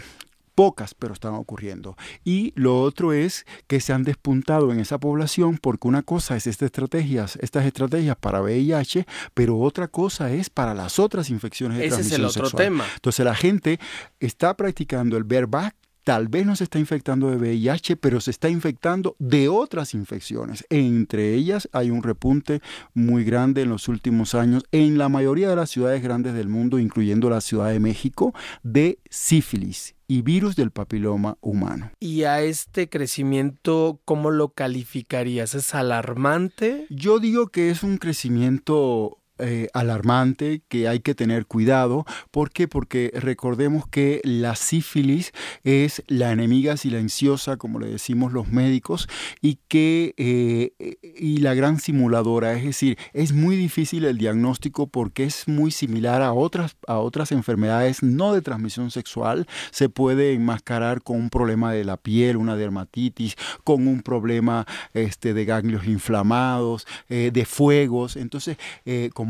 pocas, 0.53 0.93
pero 0.93 1.13
están 1.13 1.33
ocurriendo. 1.33 1.95
Y 2.23 2.53
lo 2.55 2.81
otro 2.81 3.13
es 3.13 3.45
que 3.67 3.79
se 3.79 3.93
han 3.93 4.03
despuntado 4.03 4.71
en 4.71 4.79
esa 4.79 4.99
población 4.99 5.57
porque 5.61 5.87
una 5.87 6.03
cosa 6.03 6.35
es 6.35 6.47
estas 6.47 6.67
estrategias, 6.67 7.37
estas 7.41 7.65
estrategias 7.65 8.15
para 8.15 8.41
VIH, 8.41 9.05
pero 9.33 9.59
otra 9.59 9.87
cosa 9.87 10.31
es 10.31 10.49
para 10.49 10.73
las 10.73 10.99
otras 10.99 11.29
infecciones 11.29 11.77
de 11.77 11.85
Ese 11.85 11.95
transmisión 11.95 12.25
es 12.25 12.35
el 12.37 12.43
otro 12.43 12.57
tema. 12.57 12.85
Entonces 12.95 13.25
la 13.25 13.35
gente 13.35 13.79
está 14.19 14.55
practicando 14.55 15.17
el 15.17 15.23
bareback 15.23 15.75
tal 16.03 16.27
vez 16.27 16.45
no 16.45 16.55
se 16.55 16.65
está 16.65 16.79
infectando 16.79 17.29
de 17.29 17.37
VIH, 17.37 17.95
pero 17.97 18.21
se 18.21 18.31
está 18.31 18.49
infectando 18.49 19.15
de 19.19 19.49
otras 19.49 19.93
infecciones. 19.93 20.65
Entre 20.69 21.33
ellas 21.33 21.69
hay 21.71 21.91
un 21.91 22.03
repunte 22.03 22.61
muy 22.93 23.23
grande 23.23 23.61
en 23.61 23.69
los 23.69 23.87
últimos 23.87 24.35
años 24.35 24.63
en 24.71 24.97
la 24.97 25.09
mayoría 25.09 25.49
de 25.49 25.55
las 25.55 25.69
ciudades 25.69 26.03
grandes 26.03 26.33
del 26.33 26.49
mundo, 26.49 26.79
incluyendo 26.79 27.29
la 27.29 27.41
Ciudad 27.41 27.69
de 27.69 27.79
México, 27.79 28.33
de 28.63 28.99
sífilis 29.09 29.95
y 30.07 30.21
virus 30.21 30.55
del 30.55 30.71
papiloma 30.71 31.37
humano. 31.41 31.91
¿Y 31.99 32.23
a 32.23 32.41
este 32.41 32.89
crecimiento 32.89 33.99
cómo 34.05 34.31
lo 34.31 34.49
calificarías? 34.49 35.55
¿Es 35.55 35.73
alarmante? 35.73 36.85
Yo 36.89 37.19
digo 37.19 37.47
que 37.47 37.69
es 37.69 37.83
un 37.83 37.97
crecimiento 37.97 39.22
eh, 39.45 39.67
alarmante 39.73 40.61
que 40.69 40.87
hay 40.87 41.01
que 41.01 41.15
tener 41.15 41.45
cuidado. 41.45 42.05
¿Por 42.31 42.51
qué? 42.51 42.67
Porque 42.67 43.11
recordemos 43.13 43.85
que 43.87 44.21
la 44.23 44.55
sífilis 44.55 45.33
es 45.63 46.01
la 46.07 46.31
enemiga 46.31 46.77
silenciosa, 46.77 47.57
como 47.57 47.79
le 47.79 47.87
decimos 47.87 48.31
los 48.31 48.47
médicos, 48.47 49.09
y 49.41 49.59
que 49.67 50.13
eh, 50.17 50.97
y 51.17 51.37
la 51.37 51.53
gran 51.53 51.79
simuladora, 51.79 52.53
es 52.53 52.63
decir, 52.63 52.97
es 53.11 53.33
muy 53.33 53.55
difícil 53.55 54.05
el 54.05 54.17
diagnóstico 54.17 54.87
porque 54.87 55.25
es 55.25 55.47
muy 55.47 55.71
similar 55.71 56.21
a 56.21 56.33
otras, 56.33 56.77
a 56.87 56.99
otras 56.99 57.31
enfermedades 57.31 58.01
no 58.01 58.33
de 58.33 58.41
transmisión 58.41 58.91
sexual. 58.91 59.47
Se 59.71 59.89
puede 59.89 60.33
enmascarar 60.33 61.01
con 61.01 61.17
un 61.17 61.29
problema 61.29 61.73
de 61.73 61.83
la 61.83 61.97
piel, 61.97 62.37
una 62.37 62.55
dermatitis, 62.55 63.35
con 63.63 63.87
un 63.87 64.01
problema 64.01 64.65
este, 64.93 65.33
de 65.33 65.45
ganglios 65.45 65.85
inflamados, 65.85 66.87
eh, 67.09 67.31
de 67.33 67.45
fuegos. 67.45 68.15
Entonces, 68.15 68.57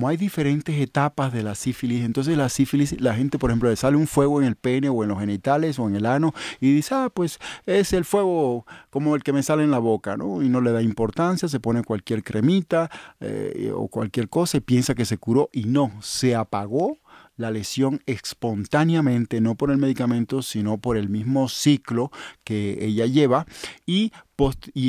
hay 0.08 0.18
diferentes 0.18 0.80
etapas 0.80 1.34
de 1.34 1.44
la 1.44 1.56
sífilis, 1.56 2.04
entonces 2.04 2.38
la 2.38 2.50
sífilis, 2.50 3.00
la 3.02 3.14
gente, 3.14 3.40
por 3.40 3.50
ejemplo, 3.50 3.70
le 3.70 3.76
sale 3.76 3.98
un 3.98 4.08
fuego 4.08 4.42
en 4.42 4.48
el 4.48 4.56
pene 4.56 4.90
o 4.90 5.04
en 5.04 5.10
los 5.10 5.20
genitales 5.20 5.80
o 5.80 5.88
en 5.88 5.96
el 5.96 6.06
ano 6.06 6.34
y 6.60 6.74
dice, 6.74 6.96
ah, 6.96 7.12
pues 7.14 7.40
es 7.66 7.94
el 7.94 8.06
fuego 8.06 8.66
como 8.90 9.16
el 9.16 9.24
que 9.24 9.34
me 9.34 9.44
sale 9.44 9.64
en 9.64 9.72
la 9.72 9.80
boca, 9.80 10.18
¿no? 10.18 10.42
Y 10.42 10.50
no 10.50 10.62
le 10.62 10.72
da 10.72 10.82
importancia, 10.82 11.48
se 11.48 11.60
pone 11.60 11.84
cualquier 11.84 12.24
cremita 12.24 12.90
eh, 13.20 13.72
o 13.74 13.88
cualquier 13.88 14.30
cosa 14.30 14.58
y 14.58 14.62
piensa 14.62 14.96
que 14.96 15.06
se 15.06 15.18
curó 15.18 15.50
y 15.52 15.66
no, 15.66 15.92
se 16.02 16.36
apagó 16.36 16.98
la 17.44 17.52
lesión 17.52 18.02
espontáneamente, 18.06 19.42
no 19.42 19.56
por 19.56 19.70
el 19.70 19.78
medicamento, 19.78 20.42
sino 20.42 20.78
por 20.78 20.96
el 20.96 21.10
mismo 21.10 21.50
ciclo 21.50 22.10
que 22.46 22.86
ella 22.86 23.06
lleva 23.06 23.46
y, 23.86 24.12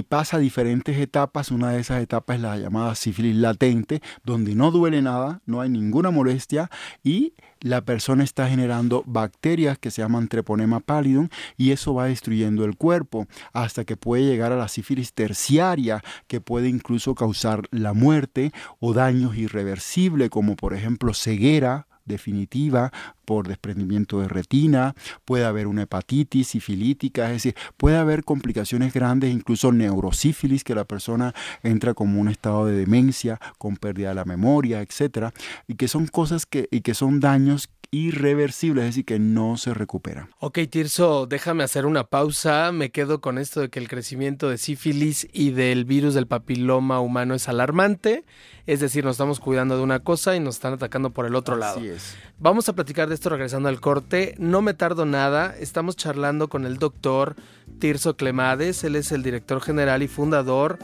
pasa 0.09 0.39
diferentes 0.39 0.97
etapas. 0.99 1.51
Una 1.51 1.71
de 1.71 1.81
esas 1.81 2.01
etapas 2.01 2.37
es 2.37 2.43
la 2.43 2.57
llamada 2.57 2.95
sífilis 2.95 3.37
latente, 3.37 4.01
donde 4.25 4.55
no 4.55 4.71
duele 4.71 5.03
nada, 5.03 5.43
no 5.47 5.61
hay 5.61 5.69
ninguna 5.69 6.11
molestia 6.11 6.71
y 7.03 7.35
la 7.61 7.85
persona 7.85 8.25
está 8.25 8.49
generando 8.49 9.03
bacterias 9.07 9.79
que 9.79 9.91
se 9.91 10.03
llaman 10.03 10.29
treponema 10.29 10.81
pallidum 10.81 11.29
y 11.57 11.71
eso 11.71 11.95
va 11.95 12.07
destruyendo 12.07 12.65
el 12.65 12.77
cuerpo 12.77 13.27
hasta 13.53 13.85
que 13.85 13.97
puede 13.97 14.25
llegar 14.25 14.53
a 14.53 14.57
la 14.57 14.69
sífilis 14.69 15.13
terciaria 15.13 16.03
que 16.27 16.41
puede 16.41 16.69
incluso 16.69 17.15
causar 17.15 17.63
la 17.71 17.95
muerte 17.95 18.53
o 18.81 18.93
daños 18.93 19.37
irreversibles 19.37 20.31
como 20.31 20.57
por 20.57 20.75
ejemplo 20.75 21.15
ceguera 21.15 21.87
definitiva 22.05 22.93
por 23.25 23.49
desprendimiento 23.49 24.21
de 24.21 24.29
retina, 24.29 24.95
puede 25.25 25.45
haber 25.45 25.67
una 25.67 25.83
hepatitis 25.83 26.49
sifilítica, 26.49 27.27
es 27.27 27.43
decir, 27.43 27.55
puede 27.77 27.97
haber 27.97 28.25
complicaciones 28.25 28.93
grandes, 28.93 29.33
incluso 29.33 29.73
neurosífilis, 29.73 30.65
que 30.65 30.75
la 30.75 30.85
persona 30.85 31.35
entra 31.63 31.95
como 31.95 32.21
un 32.21 32.29
estado 32.29 32.67
de 32.67 32.77
demencia, 32.77 33.41
con 33.59 33.77
pérdida 33.77 34.11
de 34.11 34.15
la 34.17 34.25
memoria, 34.25 34.81
etcétera, 34.81 35.33
y 35.67 35.77
que 35.77 35.89
son 35.89 36.07
cosas 36.07 36.47
que, 36.47 36.69
y 36.71 36.83
que 36.83 36.95
son 36.95 37.21
daños 37.21 37.71
irreversible, 37.95 38.81
es 38.83 38.89
decir, 38.89 39.05
que 39.05 39.19
no 39.21 39.57
se 39.57 39.73
recupera. 39.73 40.29
Ok, 40.41 40.59
Tirso, 40.69 41.27
déjame 41.27 41.63
hacer 41.63 41.87
una 41.87 42.05
pausa. 42.05 42.73
Me 42.73 42.91
quedo 42.91 43.21
con 43.21 43.39
esto 43.39 43.61
de 43.61 43.71
que 43.71 43.79
el 43.79 43.89
crecimiento 43.89 44.49
de 44.49 44.59
sífilis 44.59 45.29
y 45.33 45.51
del 45.51 45.85
virus 45.85 46.15
del 46.15 46.27
papiloma 46.27 47.01
humano 47.01 47.35
es 47.35 47.49
alarmante. 47.49 48.25
Es 48.67 48.81
decir, 48.81 49.05
nos 49.05 49.13
estamos 49.13 49.39
cuidando 49.39 49.77
de 49.77 49.83
una 49.83 50.01
cosa 50.01 50.35
y 50.35 50.41
nos 50.41 50.57
están 50.57 50.73
atacando 50.73 51.11
por 51.11 51.27
el 51.27 51.37
otro 51.37 51.57
lado. 51.57 51.81
Es. 51.95 52.17
Vamos 52.39 52.69
a 52.69 52.75
platicar 52.75 53.09
de 53.09 53.15
esto 53.15 53.31
regresando 53.31 53.69
al 53.69 53.81
corte. 53.81 54.35
No 54.39 54.63
me 54.63 54.75
tardo 54.75 55.05
nada. 55.07 55.55
Estamos 55.59 55.97
charlando 55.97 56.49
con 56.49 56.67
el 56.67 56.79
doctor 56.79 57.37
Tirso 57.79 58.17
Clemades. 58.17 58.85
Él 58.85 58.97
es 58.97 59.13
el 59.13 59.23
director 59.23 59.61
general 59.61 60.03
y 60.03 60.09
fundador 60.09 60.79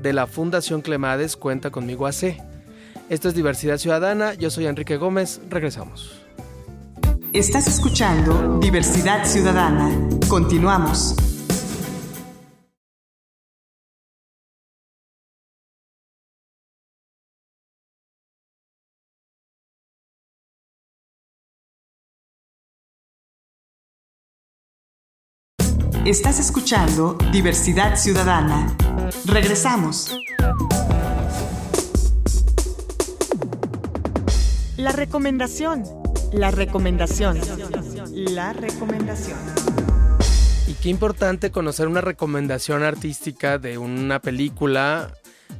de 0.00 0.12
la 0.12 0.26
Fundación 0.26 0.82
Clemades 0.82 1.36
Cuenta 1.36 1.70
conmigo 1.70 2.06
AC. 2.06 2.36
Esto 3.08 3.28
es 3.28 3.34
Diversidad 3.34 3.78
Ciudadana. 3.78 4.34
Yo 4.34 4.50
soy 4.50 4.66
Enrique 4.66 4.96
Gómez. 4.96 5.40
Regresamos. 5.48 6.20
Estás 7.32 7.66
escuchando 7.66 8.58
Diversidad 8.60 9.24
Ciudadana. 9.24 9.90
Continuamos. 10.28 11.14
Estás 26.06 26.38
escuchando 26.38 27.18
Diversidad 27.32 27.96
Ciudadana. 27.96 28.76
Regresamos. 29.26 30.16
La 34.76 34.92
recomendación 34.92 35.82
la 36.32 36.50
recomendación. 36.50 37.38
La 38.14 38.52
recomendación. 38.52 39.38
Y 40.68 40.74
qué 40.74 40.90
importante 40.90 41.50
conocer 41.50 41.88
una 41.88 42.00
recomendación 42.00 42.82
artística 42.82 43.58
de 43.58 43.78
una 43.78 44.20
película, 44.20 45.12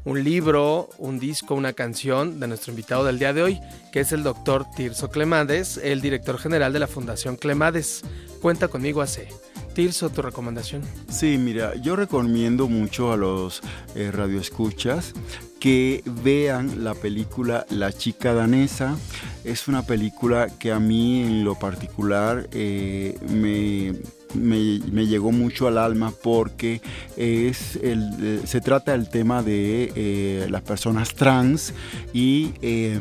un 0.04 0.22
libro, 0.22 0.90
un 0.98 1.18
disco, 1.18 1.54
una 1.54 1.72
canción 1.72 2.40
de 2.40 2.48
nuestro 2.48 2.72
invitado 2.72 3.04
del 3.04 3.18
día 3.18 3.32
de 3.32 3.42
hoy, 3.42 3.60
que 3.92 4.00
es 4.00 4.12
el 4.12 4.22
doctor 4.22 4.66
Tirso 4.76 5.08
Clemades, 5.08 5.80
el 5.82 6.00
director 6.00 6.38
general 6.38 6.72
de 6.72 6.80
la 6.80 6.86
Fundación 6.86 7.36
Clemades. 7.36 8.02
Cuenta 8.40 8.68
conmigo 8.68 9.02
hace. 9.02 9.28
Tirso, 9.76 10.08
tu 10.08 10.22
recomendación. 10.22 10.80
Sí, 11.10 11.36
mira, 11.36 11.74
yo 11.74 11.96
recomiendo 11.96 12.66
mucho 12.66 13.12
a 13.12 13.18
los 13.18 13.60
eh, 13.94 14.10
radioescuchas 14.10 15.12
que 15.60 16.02
vean 16.24 16.82
la 16.82 16.94
película 16.94 17.66
La 17.68 17.92
chica 17.92 18.32
danesa. 18.32 18.96
Es 19.44 19.68
una 19.68 19.82
película 19.82 20.48
que 20.58 20.72
a 20.72 20.80
mí 20.80 21.20
en 21.20 21.44
lo 21.44 21.58
particular 21.58 22.48
eh, 22.52 23.18
me, 23.28 23.92
me, 24.34 25.06
llegó 25.06 25.30
mucho 25.30 25.68
al 25.68 25.76
alma 25.76 26.10
porque 26.22 26.80
es 27.18 27.76
el, 27.76 28.08
eh, 28.22 28.40
se 28.46 28.62
trata 28.62 28.92
del 28.92 29.10
tema 29.10 29.42
de 29.42 30.46
las 30.48 30.62
personas 30.62 31.14
trans 31.14 31.74
y 32.14 32.54
eh, 32.62 32.98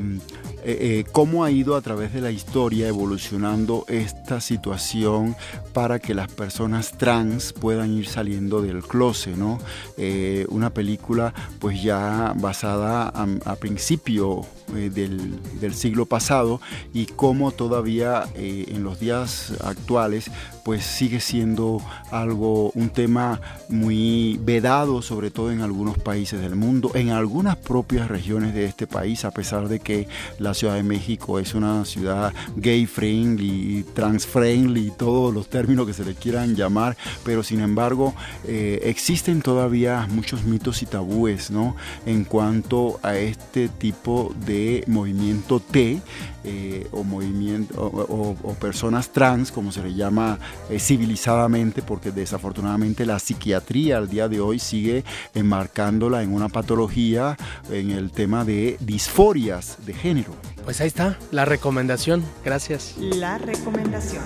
eh, 0.68 1.06
cómo 1.12 1.44
ha 1.44 1.52
ido 1.52 1.76
a 1.76 1.82
través 1.82 2.12
de 2.14 2.22
la 2.22 2.32
historia 2.32 2.88
evolucionando 2.88 3.86
esta 3.88 4.42
situación 4.42 5.36
para 5.74 6.00
que 6.00 6.16
las 6.16 6.32
personas 6.32 6.92
trans 6.98 7.54
puedan 7.54 7.92
ir 7.96 8.08
saliendo 8.08 8.62
del 8.62 8.82
closet, 8.84 9.36
¿no? 9.36 9.60
Eh, 9.98 10.46
una 10.50 10.72
película 10.72 11.34
pues 11.60 11.84
ya 11.84 12.34
basada 12.36 13.10
a, 13.10 13.56
principio 13.56 14.46
del, 14.74 15.40
del, 15.60 15.74
siglo 15.74 16.06
pasado 16.06 16.60
y 16.94 17.06
cómo 17.06 17.52
todavía 17.52 18.24
en 18.36 18.84
los 18.84 19.00
días 19.00 19.54
actuales 19.64 20.32
pues 20.66 20.84
sigue 20.84 21.20
siendo 21.20 21.80
algo, 22.10 22.72
un 22.72 22.90
tema 22.90 23.40
muy 23.70 24.40
vedado, 24.44 25.04
sobre 25.04 25.30
todo 25.30 25.52
en 25.52 25.62
algunos 25.62 26.00
países 26.00 26.42
del 26.42 26.56
mundo, 26.56 26.90
en 26.96 27.12
algunas 27.12 27.56
propias 27.56 28.08
regiones 28.08 28.56
de 28.56 28.66
este 28.66 28.88
país, 28.88 29.26
a 29.26 29.32
pesar 29.32 29.68
de 29.68 29.80
que 29.80 30.08
la 30.40 30.56
Ciudad 30.56 30.74
de 30.74 30.82
México 30.82 31.38
es 31.38 31.54
una 31.54 31.86
ciudad 31.86 32.34
gay 32.56 32.88
friendly, 32.88 33.86
trans 33.94 34.26
friendly, 34.26 34.92
todos 34.98 35.32
los 35.32 35.50
términos 35.50 35.86
que 35.86 35.94
se 35.94 36.04
le 36.04 36.16
quieran 36.16 36.56
llamar, 36.56 36.98
pero 37.24 37.44
sin 37.44 37.62
embargo 37.62 38.16
eh, 38.48 38.80
existen 38.86 39.44
todavía 39.44 40.08
muchos 40.10 40.46
mitos 40.46 40.82
y 40.82 40.88
tabúes, 40.88 41.52
¿no? 41.52 41.76
En 42.08 42.24
cuanto 42.24 43.00
a 43.04 43.16
este 43.18 43.70
tipo 43.70 44.34
de 44.48 44.55
movimiento 44.88 45.60
T 45.60 46.02
eh, 46.44 46.88
o 46.92 47.04
movimiento 47.04 47.74
o, 47.78 48.54
personas 48.60 49.10
trans, 49.10 49.52
como 49.52 49.72
se 49.72 49.82
le 49.82 49.94
llama 49.94 50.40
eh, 50.70 50.80
civilizadamente, 50.80 51.82
porque 51.82 52.12
desafortunadamente 52.12 53.06
la 53.06 53.20
psiquiatría 53.20 53.98
al 53.98 54.10
día 54.10 54.28
de 54.28 54.40
hoy 54.40 54.60
sigue 54.60 55.04
enmarcándola 55.34 56.24
en 56.24 56.34
una 56.34 56.50
patología 56.50 57.38
en 57.72 57.92
el 57.92 58.12
tema 58.12 58.46
de 58.46 58.78
disforias 58.80 59.78
de 59.86 59.94
género. 59.94 60.36
Pues 60.64 60.82
ahí 60.82 60.88
está, 60.88 61.18
la 61.32 61.46
recomendación. 61.46 62.24
Gracias. 62.44 62.96
La 63.00 63.38
recomendación. 63.38 64.24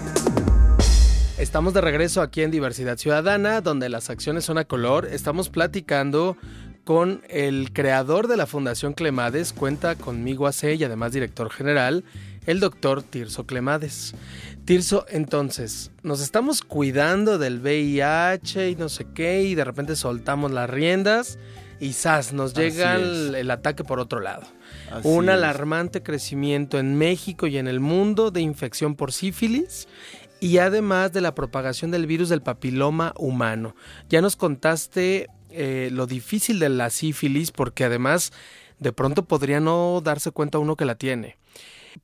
Estamos 1.39 1.73
de 1.73 1.79
regreso 1.79 2.21
aquí 2.21 2.41
en 2.41 2.51
Diversidad 2.51 2.97
Ciudadana, 2.97 3.61
donde 3.61 3.87
las 3.87 4.09
acciones 4.09 4.43
son 4.43 4.57
a 4.57 4.65
color. 4.65 5.05
Estamos 5.05 5.49
platicando 5.49 6.35
con 6.83 7.21
el 7.29 7.71
creador 7.73 8.27
de 8.27 8.37
la 8.37 8.45
Fundación 8.45 8.93
Clemades, 8.93 9.53
cuenta 9.53 9.95
conmigo 9.95 10.47
hace 10.47 10.75
y 10.75 10.83
además 10.83 11.13
director 11.13 11.49
general, 11.49 12.03
el 12.45 12.59
doctor 12.59 13.03
Tirso 13.03 13.45
Clemades. 13.45 14.15
Tirso, 14.65 15.05
entonces, 15.09 15.91
nos 16.03 16.21
estamos 16.21 16.61
cuidando 16.61 17.37
del 17.37 17.59
VIH 17.59 18.69
y 18.69 18.75
no 18.75 18.89
sé 18.89 19.05
qué, 19.13 19.43
y 19.43 19.55
de 19.55 19.65
repente 19.65 19.95
soltamos 19.95 20.51
las 20.51 20.69
riendas 20.69 21.37
y 21.79 21.93
¡zas! 21.93 22.33
nos 22.33 22.53
llega 22.53 22.95
el, 22.95 23.49
ataque 23.51 23.83
por 23.83 23.99
otro 23.99 24.19
lado. 24.19 24.43
Un 25.03 25.29
alarmante 25.29 26.03
crecimiento 26.03 26.77
en 26.77 26.97
México 26.97 27.47
y 27.47 27.57
en 27.57 27.67
el 27.67 27.79
mundo 27.79 28.31
de 28.31 28.41
infección 28.41 28.95
por 28.95 29.11
sífilis 29.11 29.87
y 30.39 30.57
además 30.57 31.11
de 31.13 31.21
la 31.21 31.35
propagación 31.35 31.91
del 31.91 32.07
virus 32.07 32.29
del 32.29 32.41
papiloma 32.41 33.13
humano. 33.17 33.75
Ya 34.09 34.21
nos 34.21 34.35
contaste 34.35 35.27
eh, 35.51 35.89
lo 35.91 36.07
difícil 36.07 36.59
de 36.59 36.69
la 36.69 36.89
sífilis 36.89 37.51
porque 37.51 37.83
además 37.83 38.31
de 38.79 38.93
pronto 38.93 39.25
podría 39.25 39.59
no 39.59 40.01
darse 40.03 40.31
cuenta 40.31 40.59
uno 40.59 40.75
que 40.75 40.85
la 40.85 40.95
tiene. 40.95 41.37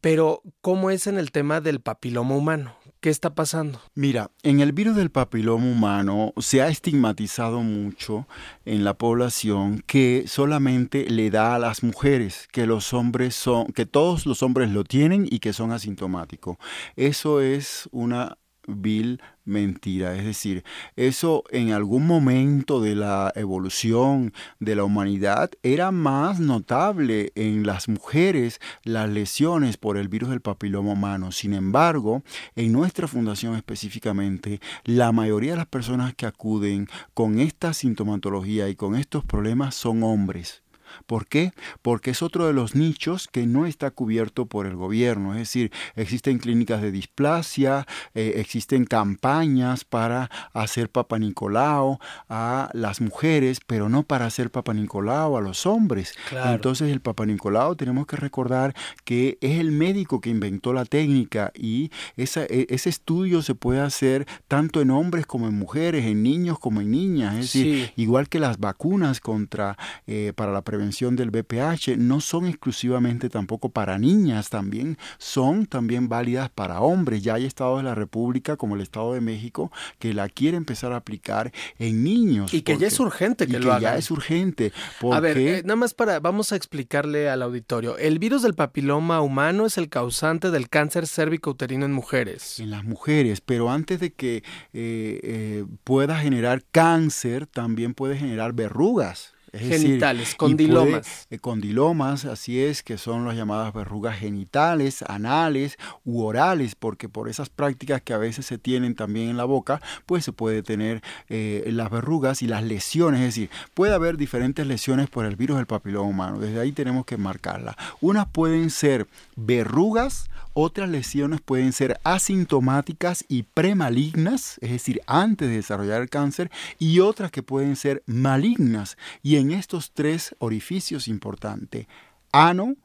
Pero, 0.02 0.42
¿cómo 0.62 0.90
es 0.90 1.08
en 1.08 1.18
el 1.18 1.32
tema 1.32 1.62
del 1.62 1.80
papiloma 1.80 2.36
humano? 2.36 2.75
¿Qué 3.00 3.12
está 3.12 3.36
pasando? 3.36 3.80
Mira, 3.94 4.32
en 4.42 4.62
el 4.62 4.72
virus 4.72 4.96
del 4.96 5.12
papiloma 5.12 5.66
humano 5.66 6.34
se 6.38 6.64
ha 6.64 6.70
estigmatizado 6.70 7.62
mucho 7.62 8.28
en 8.66 8.84
la 8.84 8.96
población 8.96 9.84
que 9.86 10.24
solamente 10.28 11.08
le 11.10 11.30
da 11.30 11.54
a 11.54 11.60
las 11.60 11.84
mujeres, 11.84 12.48
que 12.52 12.66
los 12.66 12.94
hombres 12.94 13.36
son, 13.36 13.68
que 13.68 13.86
todos 13.86 14.25
los 14.25 14.42
hombres 14.42 14.72
lo 14.72 14.84
tienen 14.84 15.28
y 15.30 15.38
que 15.38 15.54
son 15.54 15.72
asintomáticos. 15.72 16.58
Eso 16.96 17.42
es 17.42 17.88
una 17.92 18.40
vil 18.67 19.22
mentira. 19.45 20.15
Es 20.15 20.25
decir, 20.25 20.63
eso 20.95 21.43
en 21.51 21.72
algún 21.72 22.05
momento 22.07 22.81
de 22.81 22.95
la 22.95 23.31
evolución 23.36 24.34
de 24.60 24.75
la 24.75 24.84
humanidad 24.84 25.51
era 25.63 25.91
más 25.91 26.39
notable 26.39 27.31
en 27.36 27.65
las 27.65 27.88
mujeres 27.88 28.60
las 28.84 29.10
lesiones 29.10 29.77
por 29.77 29.98
el 29.98 30.07
virus 30.07 30.29
del 30.29 30.41
papiloma 30.41 30.93
humano. 30.93 31.31
Sin 31.31 31.53
embargo, 31.53 32.24
en 32.55 32.72
nuestra 32.72 33.07
fundación 33.07 33.55
específicamente, 33.55 34.60
la 34.84 35.12
mayoría 35.12 35.51
de 35.51 35.57
las 35.57 35.67
personas 35.67 36.13
que 36.15 36.25
acuden 36.25 36.88
con 37.13 37.39
esta 37.39 37.74
sintomatología 37.74 38.67
y 38.69 38.75
con 38.75 38.95
estos 38.95 39.24
problemas 39.24 39.75
son 39.75 40.03
hombres. 40.03 40.64
¿Por 41.06 41.28
qué? 41.28 41.52
Porque 41.82 42.12
es 42.12 42.22
otro 42.22 42.48
de 42.48 42.54
los 42.54 42.75
nichos 42.75 43.28
que 43.32 43.46
no 43.46 43.66
está 43.66 43.92
cubierto 43.92 44.46
por 44.46 44.66
el 44.66 44.75
gobierno. 44.75 45.34
Es 45.34 45.40
decir, 45.40 45.72
existen 45.96 46.40
clínicas 46.40 46.82
de 46.82 46.92
displasia, 46.92 47.88
eh, 48.14 48.34
existen 48.38 48.86
campañas 48.86 49.86
para 49.86 50.30
hacer 50.54 50.90
Papa 50.90 51.20
Nicolau 51.20 52.00
a 52.30 52.70
las 52.74 53.02
mujeres, 53.02 53.60
pero 53.66 53.90
no 53.90 54.04
para 54.04 54.25
hacer 54.25 54.52
Papa 54.52 54.74
Nicolau 54.74 55.38
a 55.38 55.42
los 55.42 55.66
hombres. 55.66 56.14
Entonces 56.32 56.92
el 56.92 57.02
Papa 57.02 57.25
Nicolau 57.25 57.75
tenemos 57.75 58.08
que 58.08 58.16
recordar 58.16 58.74
que 59.04 59.38
es 59.42 59.60
el 59.60 59.72
médico 59.72 60.22
que 60.22 60.30
inventó 60.30 60.74
la 60.74 60.86
técnica 60.86 61.52
y 61.56 61.92
e, 62.18 62.25
ese 62.70 62.90
estudio 62.90 63.42
se 63.42 63.56
puede 63.56 63.82
hacer 63.82 64.25
tanto 64.48 64.82
en 64.82 64.92
hombres 64.92 65.25
como 65.25 65.48
en 65.48 65.58
mujeres, 65.58 66.06
en 66.06 66.24
niños 66.24 66.60
como 66.60 66.82
en 66.82 66.92
niñas. 66.92 67.36
Es 67.36 67.54
decir, 67.54 67.92
igual 67.96 68.30
que 68.30 68.40
las 68.40 68.60
vacunas 68.60 69.20
contra 69.20 69.78
eh, 70.08 70.34
para 70.36 70.52
la 70.52 70.62
prevención 70.62 70.85
del 70.92 71.32
BPH 71.32 71.98
no 71.98 72.22
son 72.22 72.46
exclusivamente 72.48 73.30
tampoco 73.30 73.70
para 73.70 73.98
niñas, 73.98 74.50
también 74.50 74.98
son 75.17 75.65
también 75.65 76.10
válidas 76.10 76.50
para 76.50 76.80
hombres. 76.82 77.24
Ya 77.24 77.36
hay 77.36 77.45
estados 77.45 77.80
de 77.80 77.84
la 77.84 77.95
República 77.95 78.56
como 78.56 78.76
el 78.76 78.82
Estado 78.82 79.13
de 79.13 79.21
México 79.21 79.71
que 80.00 80.13
la 80.13 80.30
quiere 80.30 80.58
empezar 80.58 80.93
a 80.93 80.98
aplicar 80.98 81.52
en 81.80 82.04
niños. 82.04 82.54
Y 82.54 82.62
que 82.62 82.78
ya 82.78 82.88
es 82.88 83.00
urgente 83.00 83.48
que, 83.48 83.60
lo 83.60 83.80
Ya 83.80 83.98
es 83.98 84.12
urgente. 84.12 84.71
A 85.12 85.19
ver, 85.19 85.38
eh, 85.38 85.62
nada 85.63 85.76
más 85.76 85.93
para, 85.93 86.19
vamos 86.19 86.52
a 86.52 86.56
explicarle 86.56 87.30
al 87.30 87.41
auditorio. 87.41 87.98
El 87.98 88.19
virus 88.19 88.43
del 88.43 88.54
papiloma 88.54 89.21
humano 89.21 89.65
es 89.65 89.78
el 89.78 89.89
causante 89.89 90.52
del 90.52 90.69
cáncer 90.69 91.08
cérvico-uterino 91.08 91.86
en 91.86 91.93
mujeres. 91.93 92.60
En 92.60 92.71
las 92.71 92.84
mujeres, 92.84 93.41
pero 93.41 93.69
antes 93.69 94.00
de 94.00 94.13
que 94.13 94.38
eh, 94.38 95.19
eh, 95.24 95.65
pueda 95.84 96.17
generar 96.19 96.63
cáncer, 96.71 97.48
también 97.48 97.93
puede 97.93 98.17
generar 98.17 98.54
verrugas 98.54 99.35
genitales, 99.60 100.36
condilomas. 100.36 101.28
Eh, 101.30 101.39
condilomas, 101.39 102.26
así 102.26 102.62
es, 102.62 102.84
que 102.84 102.98
son 102.98 103.26
las 103.26 103.36
llamadas 103.36 103.74
verrugas 103.74 104.18
genitales, 104.18 105.04
anales 105.08 105.78
u 106.04 106.24
orales, 106.24 106.76
porque 106.76 107.10
por 107.10 107.30
esas 107.30 107.50
prácticas 107.50 108.02
que 108.02 108.13
a 108.13 108.18
veces 108.18 108.46
se 108.46 108.58
tienen 108.58 108.96
también 108.96 109.30
en 109.30 109.38
la 109.38 109.46
boca, 109.46 109.82
pues 110.06 110.26
se 110.26 110.32
puede 110.32 110.63
tener 110.63 111.02
eh, 111.30 111.63
las 111.72 111.89
verrugas 111.89 112.41
y 112.41 112.48
las 112.48 112.63
lesiones, 112.63 113.22
es 113.22 113.28
decir, 113.28 113.50
puede 113.74 113.94
haber 113.94 114.18
diferentes 114.18 114.65
lesiones 114.65 115.10
por 115.10 115.26
el 115.26 115.36
virus 115.36 115.58
del 115.58 115.65
papiloma 115.65 116.10
humano, 116.10 116.39
desde 116.39 116.60
ahí 116.60 116.72
tenemos 116.72 117.06
que 117.06 117.18
marcarla. 117.18 117.78
Unas 118.02 118.28
pueden 118.28 118.70
ser 118.70 119.08
verrugas, 119.36 120.30
otras 120.58 120.89
lesiones 120.89 121.41
pueden 121.41 121.74
ser 121.74 122.00
asintomáticas 122.06 123.26
y 123.28 123.44
premalignas, 123.44 124.58
es 124.62 124.72
decir, 124.72 125.02
antes 125.06 125.50
de 125.50 125.56
desarrollar 125.56 126.02
el 126.02 126.10
cáncer, 126.10 126.50
y 126.80 127.02
otras 127.02 127.30
que 127.30 127.44
pueden 127.44 127.76
ser 127.76 128.04
malignas. 128.06 128.98
Y 129.22 129.36
en 129.36 129.44
estos 129.51 129.91
tres 129.93 130.36
orificios 130.39 131.08
importantes, 131.08 131.88
ano, 132.31 132.75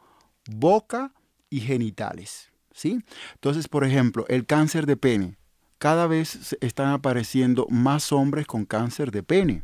boca 0.48 1.12
y 1.48 1.60
genitales. 1.60 2.50
¿sí? 2.72 3.02
Entonces, 3.34 3.68
por 3.68 3.84
ejemplo, 3.84 4.24
el 4.28 4.46
cáncer 4.46 4.86
de 4.86 4.96
pene. 4.96 5.36
Cada 5.78 6.06
vez 6.06 6.56
están 6.60 6.88
apareciendo 6.88 7.66
más 7.70 8.12
hombres 8.12 8.46
con 8.46 8.66
cáncer 8.66 9.10
de 9.10 9.22
pene. 9.22 9.62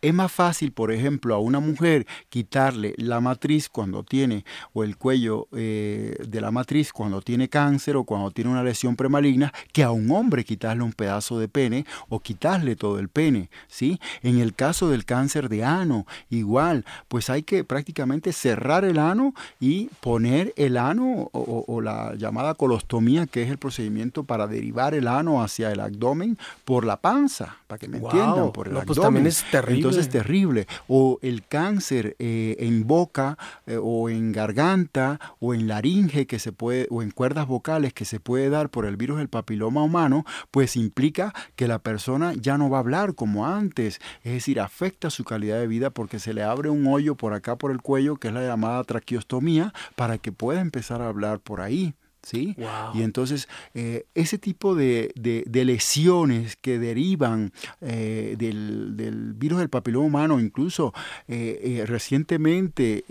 Es 0.00 0.14
más 0.14 0.32
fácil, 0.32 0.72
por 0.72 0.92
ejemplo, 0.92 1.34
a 1.34 1.38
una 1.38 1.60
mujer 1.60 2.06
quitarle 2.28 2.94
la 2.96 3.20
matriz 3.20 3.68
cuando 3.68 4.02
tiene, 4.02 4.44
o 4.72 4.84
el 4.84 4.96
cuello 4.96 5.48
eh, 5.52 6.16
de 6.26 6.40
la 6.40 6.50
matriz 6.50 6.92
cuando 6.92 7.20
tiene 7.20 7.48
cáncer 7.48 7.96
o 7.96 8.04
cuando 8.04 8.30
tiene 8.30 8.50
una 8.50 8.62
lesión 8.62 8.96
premaligna, 8.96 9.52
que 9.72 9.82
a 9.82 9.90
un 9.90 10.10
hombre 10.10 10.44
quitarle 10.44 10.82
un 10.82 10.92
pedazo 10.92 11.38
de 11.38 11.48
pene 11.48 11.86
o 12.08 12.20
quitarle 12.20 12.76
todo 12.76 12.98
el 12.98 13.08
pene. 13.08 13.50
¿sí? 13.68 14.00
En 14.22 14.38
el 14.38 14.54
caso 14.54 14.88
del 14.88 15.04
cáncer 15.04 15.48
de 15.48 15.64
ano, 15.64 16.06
igual, 16.30 16.84
pues 17.08 17.30
hay 17.30 17.42
que 17.42 17.64
prácticamente 17.64 18.32
cerrar 18.32 18.84
el 18.84 18.98
ano 18.98 19.34
y 19.60 19.86
poner 20.00 20.52
el 20.56 20.76
ano 20.76 21.30
o, 21.32 21.80
la 21.80 22.14
llamada 22.14 22.54
colostomía, 22.54 23.26
que 23.26 23.42
es 23.42 23.50
el 23.50 23.58
procedimiento 23.58 24.24
para 24.24 24.46
derivar 24.46 24.94
el 24.94 25.08
ano 25.08 25.42
hacia 25.42 25.70
el 25.70 25.80
abdomen 25.80 26.38
por 26.64 26.84
la 26.84 26.96
panza, 26.98 27.56
para 27.66 27.78
que 27.78 27.88
me 27.88 27.98
entiendan, 27.98 28.52
por 28.52 28.68
el 28.68 28.74
pues 28.74 28.98
abdomen 28.98 29.26
Terrible. 29.60 29.76
Entonces, 29.76 30.08
terrible. 30.08 30.66
O 30.88 31.18
el 31.22 31.46
cáncer 31.46 32.16
eh, 32.18 32.56
en 32.58 32.86
boca 32.86 33.38
eh, 33.66 33.78
o 33.80 34.08
en 34.08 34.32
garganta 34.32 35.20
o 35.40 35.54
en 35.54 35.68
laringe 35.68 36.26
que 36.26 36.38
se 36.38 36.52
puede, 36.52 36.86
o 36.90 37.02
en 37.02 37.10
cuerdas 37.10 37.46
vocales 37.46 37.92
que 37.92 38.04
se 38.04 38.20
puede 38.20 38.50
dar 38.50 38.70
por 38.70 38.86
el 38.86 38.96
virus 38.96 39.18
del 39.18 39.28
papiloma 39.28 39.82
humano, 39.82 40.24
pues 40.50 40.76
implica 40.76 41.32
que 41.56 41.68
la 41.68 41.78
persona 41.78 42.32
ya 42.34 42.58
no 42.58 42.70
va 42.70 42.78
a 42.78 42.80
hablar 42.80 43.14
como 43.14 43.46
antes. 43.46 44.00
Es 44.22 44.32
decir, 44.32 44.60
afecta 44.60 45.10
su 45.10 45.24
calidad 45.24 45.58
de 45.58 45.66
vida 45.66 45.90
porque 45.90 46.18
se 46.18 46.34
le 46.34 46.42
abre 46.42 46.70
un 46.70 46.86
hoyo 46.86 47.14
por 47.14 47.34
acá 47.34 47.56
por 47.56 47.70
el 47.70 47.80
cuello, 47.82 48.16
que 48.16 48.28
es 48.28 48.34
la 48.34 48.42
llamada 48.42 48.82
traqueostomía, 48.84 49.72
para 49.94 50.18
que 50.18 50.32
pueda 50.32 50.60
empezar 50.60 51.00
a 51.02 51.08
hablar 51.08 51.40
por 51.40 51.60
ahí. 51.60 51.94
¿Sí? 52.24 52.56
Y 52.94 53.02
entonces 53.02 53.48
eh, 53.74 54.06
ese 54.14 54.38
tipo 54.38 54.74
de, 54.74 55.12
lesiones 55.52 56.56
que 56.56 56.78
derivan 56.78 57.52
eh, 57.80 58.36
del, 58.38 59.34
virus 59.36 59.58
del 59.58 59.68
papiloma 59.68 60.06
humano, 60.06 60.40
incluso 60.40 60.92
eh, 61.28 61.84
recientemente 61.86 63.04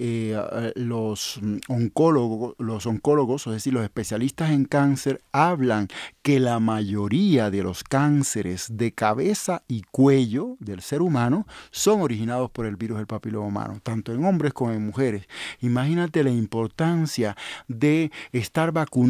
los 0.75 1.39
oncólogos, 1.67 2.55
los 2.59 2.85
oncólogos, 2.85 3.47
es 3.47 3.53
decir, 3.53 3.73
los 3.73 3.83
especialistas 3.83 4.51
en 4.51 4.65
cáncer, 4.65 5.21
hablan 5.31 5.87
que 6.21 6.39
la 6.39 6.59
mayoría 6.59 7.49
de 7.49 7.63
los 7.63 7.83
cánceres 7.83 8.67
de 8.77 8.91
cabeza 8.91 9.63
y 9.67 9.83
cuello 9.91 10.55
del 10.59 10.81
ser 10.81 11.01
humano 11.01 11.45
son 11.71 12.01
originados 12.01 12.49
por 12.51 12.65
el 12.65 12.75
virus 12.75 12.97
del 12.97 13.07
papiloma 13.07 13.47
humano, 13.47 13.79
tanto 13.83 14.13
en 14.13 14.23
hombres 14.23 14.53
como 14.53 14.71
en 14.71 14.85
mujeres. 14.85 15.27
Imagínate 15.61 16.23
la 16.23 16.31
importancia 16.31 17.35
de 17.67 18.11
estar 18.31 18.71
vacunado 18.71 19.02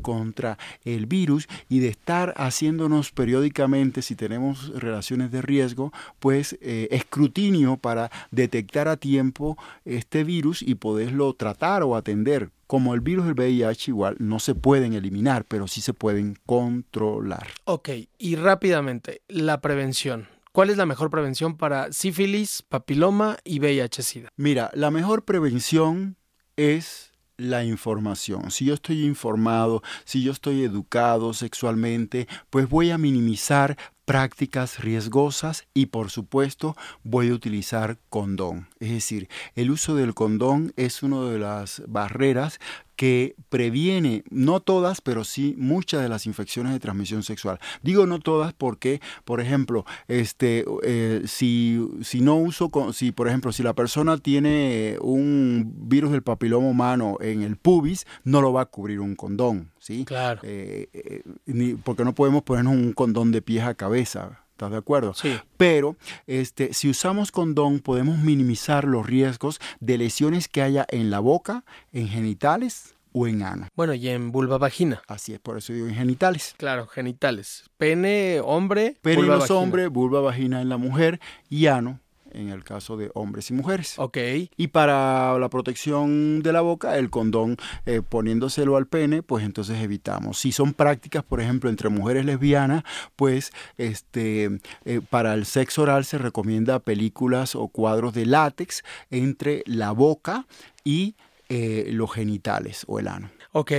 contra 0.00 0.58
el 0.84 1.06
virus 1.06 1.48
y 1.68 1.80
de 1.80 1.88
estar 1.88 2.34
haciéndonos 2.36 3.12
periódicamente, 3.12 4.02
si 4.02 4.14
tenemos 4.14 4.68
relaciones 4.74 5.30
de 5.30 5.42
riesgo, 5.42 5.92
pues 6.18 6.56
eh, 6.60 6.88
escrutinio 6.90 7.76
para 7.76 8.10
detectar 8.30 8.88
a 8.88 8.96
tiempo 8.96 9.56
este 9.84 10.24
virus 10.24 10.62
y 10.62 10.76
poderlo 10.76 11.34
tratar 11.34 11.82
o 11.82 11.96
atender. 11.96 12.50
Como 12.66 12.94
el 12.94 13.00
virus 13.00 13.26
del 13.26 13.34
VIH 13.34 13.90
igual 13.90 14.16
no 14.20 14.38
se 14.38 14.54
pueden 14.54 14.94
eliminar, 14.94 15.44
pero 15.44 15.66
sí 15.66 15.80
se 15.80 15.92
pueden 15.92 16.36
controlar. 16.46 17.48
Ok, 17.64 17.88
y 18.18 18.36
rápidamente, 18.36 19.22
la 19.28 19.60
prevención. 19.60 20.28
¿Cuál 20.52 20.70
es 20.70 20.76
la 20.76 20.86
mejor 20.86 21.10
prevención 21.10 21.56
para 21.56 21.92
sífilis, 21.92 22.62
papiloma 22.62 23.38
y 23.44 23.58
VIH-Sida? 23.58 24.28
Mira, 24.36 24.70
la 24.74 24.90
mejor 24.90 25.24
prevención 25.24 26.16
es 26.56 27.09
la 27.40 27.64
información. 27.64 28.50
Si 28.50 28.66
yo 28.66 28.74
estoy 28.74 29.04
informado, 29.04 29.82
si 30.04 30.22
yo 30.22 30.32
estoy 30.32 30.62
educado 30.62 31.32
sexualmente, 31.32 32.28
pues 32.50 32.68
voy 32.68 32.90
a 32.90 32.98
minimizar 32.98 33.76
prácticas 34.10 34.80
riesgosas 34.80 35.68
y 35.72 35.86
por 35.86 36.10
supuesto 36.10 36.76
voy 37.04 37.28
a 37.28 37.32
utilizar 37.32 37.96
condón. 38.08 38.66
Es 38.80 38.90
decir, 38.90 39.28
el 39.54 39.70
uso 39.70 39.94
del 39.94 40.14
condón 40.14 40.72
es 40.74 41.04
una 41.04 41.30
de 41.30 41.38
las 41.38 41.80
barreras 41.86 42.58
que 43.00 43.34
previene, 43.48 44.24
no 44.28 44.60
todas, 44.60 45.00
pero 45.00 45.24
sí 45.24 45.54
muchas 45.56 46.02
de 46.02 46.10
las 46.10 46.26
infecciones 46.26 46.72
de 46.72 46.80
transmisión 46.80 47.22
sexual. 47.22 47.58
Digo 47.82 48.04
no 48.04 48.18
todas 48.18 48.52
porque, 48.52 49.00
por 49.24 49.40
ejemplo, 49.40 49.86
este, 50.06 50.66
eh, 50.82 51.22
si, 51.24 51.80
si 52.02 52.20
no 52.20 52.34
uso, 52.34 52.68
si 52.92 53.10
por 53.10 53.28
ejemplo, 53.28 53.52
si 53.52 53.62
la 53.62 53.74
persona 53.74 54.18
tiene 54.18 54.98
un 55.00 55.72
virus 55.88 56.10
del 56.10 56.22
papiloma 56.22 56.68
humano 56.68 57.16
en 57.20 57.40
el 57.40 57.56
pubis, 57.56 58.06
no 58.24 58.42
lo 58.42 58.52
va 58.52 58.62
a 58.62 58.66
cubrir 58.66 59.00
un 59.00 59.14
condón, 59.14 59.70
¿sí? 59.90 60.04
Claro. 60.04 60.40
Eh, 60.44 60.88
eh, 60.92 61.76
porque 61.82 62.04
no 62.04 62.14
podemos 62.14 62.42
ponernos 62.42 62.74
un 62.74 62.92
condón 62.92 63.32
de 63.32 63.42
pies 63.42 63.64
a 63.64 63.74
cabeza. 63.74 64.44
¿Estás 64.52 64.70
de 64.70 64.76
acuerdo? 64.76 65.14
Sí. 65.14 65.38
Pero 65.56 65.96
este, 66.26 66.74
si 66.74 66.90
usamos 66.90 67.32
condón, 67.32 67.80
podemos 67.80 68.18
minimizar 68.18 68.84
los 68.84 69.06
riesgos 69.06 69.58
de 69.80 69.98
lesiones 69.98 70.48
que 70.48 70.62
haya 70.62 70.86
en 70.90 71.10
la 71.10 71.18
boca, 71.18 71.64
en 71.92 72.08
genitales 72.08 72.94
o 73.12 73.26
en 73.26 73.42
ano. 73.42 73.68
Bueno, 73.74 73.94
y 73.94 74.08
en 74.08 74.30
vulva 74.30 74.58
vagina. 74.58 75.02
Así 75.08 75.32
es, 75.32 75.40
por 75.40 75.56
eso 75.56 75.72
digo 75.72 75.88
en 75.88 75.94
genitales. 75.94 76.54
Claro, 76.58 76.86
genitales. 76.86 77.64
Pene, 77.78 78.40
hombre. 78.44 78.98
Pene 79.00 79.22
en 79.22 79.28
los 79.28 79.50
hombres, 79.50 79.88
vulva 79.88 80.20
vagina 80.20 80.60
en 80.60 80.68
la 80.68 80.76
mujer 80.76 81.20
y 81.48 81.66
ano 81.66 81.98
en 82.32 82.48
el 82.48 82.64
caso 82.64 82.96
de 82.96 83.10
hombres 83.14 83.50
y 83.50 83.54
mujeres. 83.54 83.98
Ok. 83.98 84.18
Y 84.56 84.68
para 84.68 85.38
la 85.38 85.48
protección 85.48 86.42
de 86.42 86.52
la 86.52 86.60
boca, 86.60 86.98
el 86.98 87.10
condón 87.10 87.56
eh, 87.86 88.02
poniéndoselo 88.06 88.76
al 88.76 88.86
pene, 88.86 89.22
pues 89.22 89.44
entonces 89.44 89.78
evitamos. 89.82 90.38
Si 90.38 90.52
son 90.52 90.74
prácticas, 90.74 91.22
por 91.22 91.40
ejemplo, 91.40 91.70
entre 91.70 91.88
mujeres 91.88 92.24
lesbianas, 92.24 92.84
pues 93.16 93.52
este 93.78 94.60
eh, 94.84 95.00
para 95.08 95.34
el 95.34 95.46
sexo 95.46 95.82
oral 95.82 96.04
se 96.04 96.18
recomienda 96.18 96.78
películas 96.78 97.54
o 97.54 97.68
cuadros 97.68 98.14
de 98.14 98.26
látex 98.26 98.82
entre 99.10 99.62
la 99.66 99.92
boca 99.92 100.46
y 100.84 101.16
eh, 101.48 101.88
los 101.92 102.12
genitales 102.12 102.84
o 102.86 102.98
el 102.98 103.08
ano. 103.08 103.30
Ok, 103.52 103.72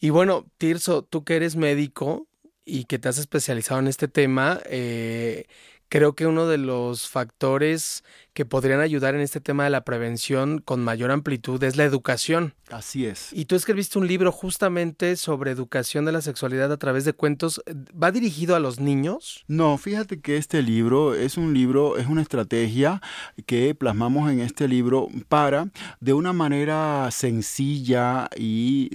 y 0.00 0.10
bueno, 0.10 0.46
Tirso, 0.58 1.02
tú 1.04 1.22
que 1.22 1.36
eres 1.36 1.54
médico 1.54 2.26
y 2.64 2.84
que 2.84 2.98
te 2.98 3.08
has 3.08 3.18
especializado 3.18 3.80
en 3.80 3.86
este 3.86 4.08
tema, 4.08 4.60
eh, 4.66 5.46
creo 5.92 6.14
que 6.14 6.26
uno 6.26 6.46
de 6.46 6.56
los 6.56 7.10
factores 7.10 8.02
que 8.34 8.46
podrían 8.46 8.80
ayudar 8.80 9.14
en 9.14 9.20
este 9.20 9.40
tema 9.40 9.64
de 9.64 9.70
la 9.70 9.84
prevención 9.84 10.58
con 10.58 10.82
mayor 10.82 11.10
amplitud 11.10 11.62
es 11.62 11.76
la 11.76 11.84
educación. 11.84 12.54
Así 12.70 13.04
es. 13.04 13.32
Y 13.32 13.44
tú 13.44 13.54
escribiste 13.54 13.98
un 13.98 14.06
libro 14.06 14.32
justamente 14.32 15.16
sobre 15.16 15.50
educación 15.50 16.06
de 16.06 16.12
la 16.12 16.22
sexualidad 16.22 16.72
a 16.72 16.78
través 16.78 17.04
de 17.04 17.12
cuentos. 17.12 17.62
¿Va 18.00 18.10
dirigido 18.10 18.56
a 18.56 18.60
los 18.60 18.80
niños? 18.80 19.44
No, 19.48 19.76
fíjate 19.76 20.20
que 20.20 20.38
este 20.38 20.62
libro 20.62 21.14
es 21.14 21.36
un 21.36 21.52
libro, 21.52 21.98
es 21.98 22.06
una 22.06 22.22
estrategia 22.22 23.02
que 23.44 23.74
plasmamos 23.74 24.30
en 24.30 24.40
este 24.40 24.68
libro 24.68 25.08
para, 25.28 25.70
de 26.00 26.14
una 26.14 26.32
manera 26.32 27.10
sencilla 27.10 28.30
y, 28.36 28.88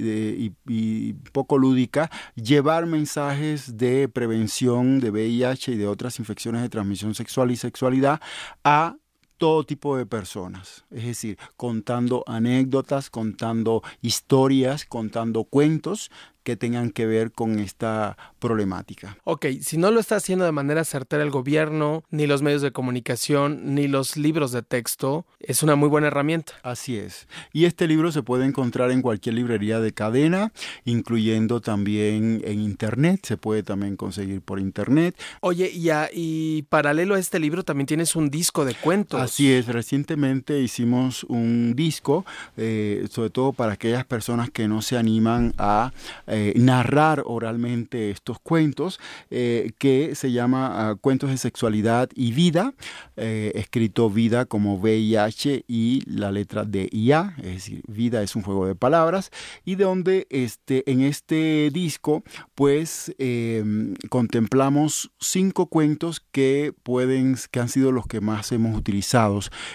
y 0.67 1.13
poco 1.31 1.59
lúdica, 1.59 2.09
llevar 2.35 2.87
mensajes 2.87 3.77
de 3.77 4.09
prevención 4.09 4.99
de 4.99 5.11
VIH 5.11 5.73
y 5.73 5.77
de 5.77 5.87
otras 5.87 6.17
infecciones 6.17 6.61
de 6.63 6.69
transmisión 6.69 7.13
sexual 7.13 7.51
y 7.51 7.55
sexualidad 7.55 8.19
a 8.63 8.97
todo 9.37 9.63
tipo 9.63 9.97
de 9.97 10.05
personas, 10.05 10.85
es 10.91 11.05
decir, 11.05 11.37
contando 11.55 12.23
anécdotas, 12.27 13.09
contando 13.09 13.83
historias, 14.01 14.85
contando 14.85 15.43
cuentos 15.43 16.11
que 16.47 16.55
tengan 16.55 16.91
que 16.91 17.05
ver 17.05 17.33
con 17.33 17.59
esta 17.59 18.15
problemática. 18.39 19.17
Ok, 19.25 19.47
si 19.61 19.77
no 19.77 19.91
lo 19.91 19.99
está 19.99 20.15
haciendo 20.15 20.45
de 20.45 20.53
manera 20.53 20.85
certera 20.85 21.21
el 21.21 21.29
gobierno, 21.29 22.05
ni 22.09 22.25
los 22.25 22.41
medios 22.41 22.61
de 22.61 22.71
comunicación, 22.71 23.75
ni 23.75 23.89
los 23.89 24.15
libros 24.15 24.53
de 24.53 24.61
texto, 24.61 25.25
es 25.41 25.61
una 25.61 25.75
muy 25.75 25.89
buena 25.89 26.07
herramienta. 26.07 26.53
Así 26.63 26.95
es. 26.95 27.27
Y 27.51 27.65
este 27.65 27.85
libro 27.85 28.13
se 28.13 28.23
puede 28.23 28.45
encontrar 28.45 28.91
en 28.91 29.01
cualquier 29.01 29.35
librería 29.35 29.81
de 29.81 29.91
cadena, 29.91 30.53
incluyendo 30.85 31.59
también 31.59 32.41
en 32.45 32.61
Internet, 32.61 33.25
se 33.25 33.35
puede 33.35 33.61
también 33.61 33.97
conseguir 33.97 34.39
por 34.39 34.61
Internet. 34.61 35.19
Oye, 35.41 35.69
y, 35.69 35.89
y 36.13 36.61
paralelo 36.69 37.15
a 37.15 37.19
este 37.19 37.39
libro 37.39 37.63
también 37.63 37.87
tienes 37.87 38.15
un 38.15 38.29
disco 38.29 38.63
de 38.63 38.73
cuentos. 38.73 39.19
Así 39.19 39.51
es, 39.51 39.65
recientemente 39.67 40.61
hicimos 40.61 41.25
un 41.25 41.73
disco, 41.75 42.25
eh, 42.55 43.05
sobre 43.11 43.31
todo 43.31 43.51
para 43.51 43.73
aquellas 43.73 44.05
personas 44.05 44.49
que 44.49 44.69
no 44.69 44.81
se 44.81 44.97
animan 44.97 45.53
a... 45.57 45.91
Eh, 46.25 46.36
narrar 46.55 47.23
oralmente 47.25 48.11
estos 48.11 48.39
cuentos, 48.39 48.99
eh, 49.29 49.71
que 49.77 50.15
se 50.15 50.31
llama 50.31 50.89
ah, 50.89 50.95
Cuentos 50.95 51.29
de 51.29 51.37
Sexualidad 51.37 52.09
y 52.15 52.31
Vida, 52.31 52.73
eh, 53.15 53.51
escrito 53.55 54.09
vida 54.09 54.45
como 54.45 54.75
VIH 54.75 55.65
y 55.67 56.03
la 56.05 56.31
letra 56.31 56.65
D 56.65 56.89
y 56.91 57.11
A, 57.11 57.35
es 57.37 57.53
decir, 57.53 57.83
vida 57.87 58.23
es 58.23 58.35
un 58.35 58.43
juego 58.43 58.65
de 58.65 58.75
palabras, 58.75 59.31
y 59.65 59.75
de 59.75 59.83
donde 59.83 60.27
este, 60.29 60.89
en 60.91 61.01
este 61.01 61.69
disco, 61.71 62.23
pues 62.55 63.13
em, 63.17 63.95
contemplamos 64.09 65.11
cinco 65.19 65.67
cuentos 65.67 66.23
que 66.31 66.73
pueden, 66.83 67.35
que 67.51 67.59
han 67.59 67.69
sido 67.69 67.91
los 67.91 68.07
que 68.07 68.21
más 68.21 68.51
hemos 68.51 68.77
utilizado 68.77 69.27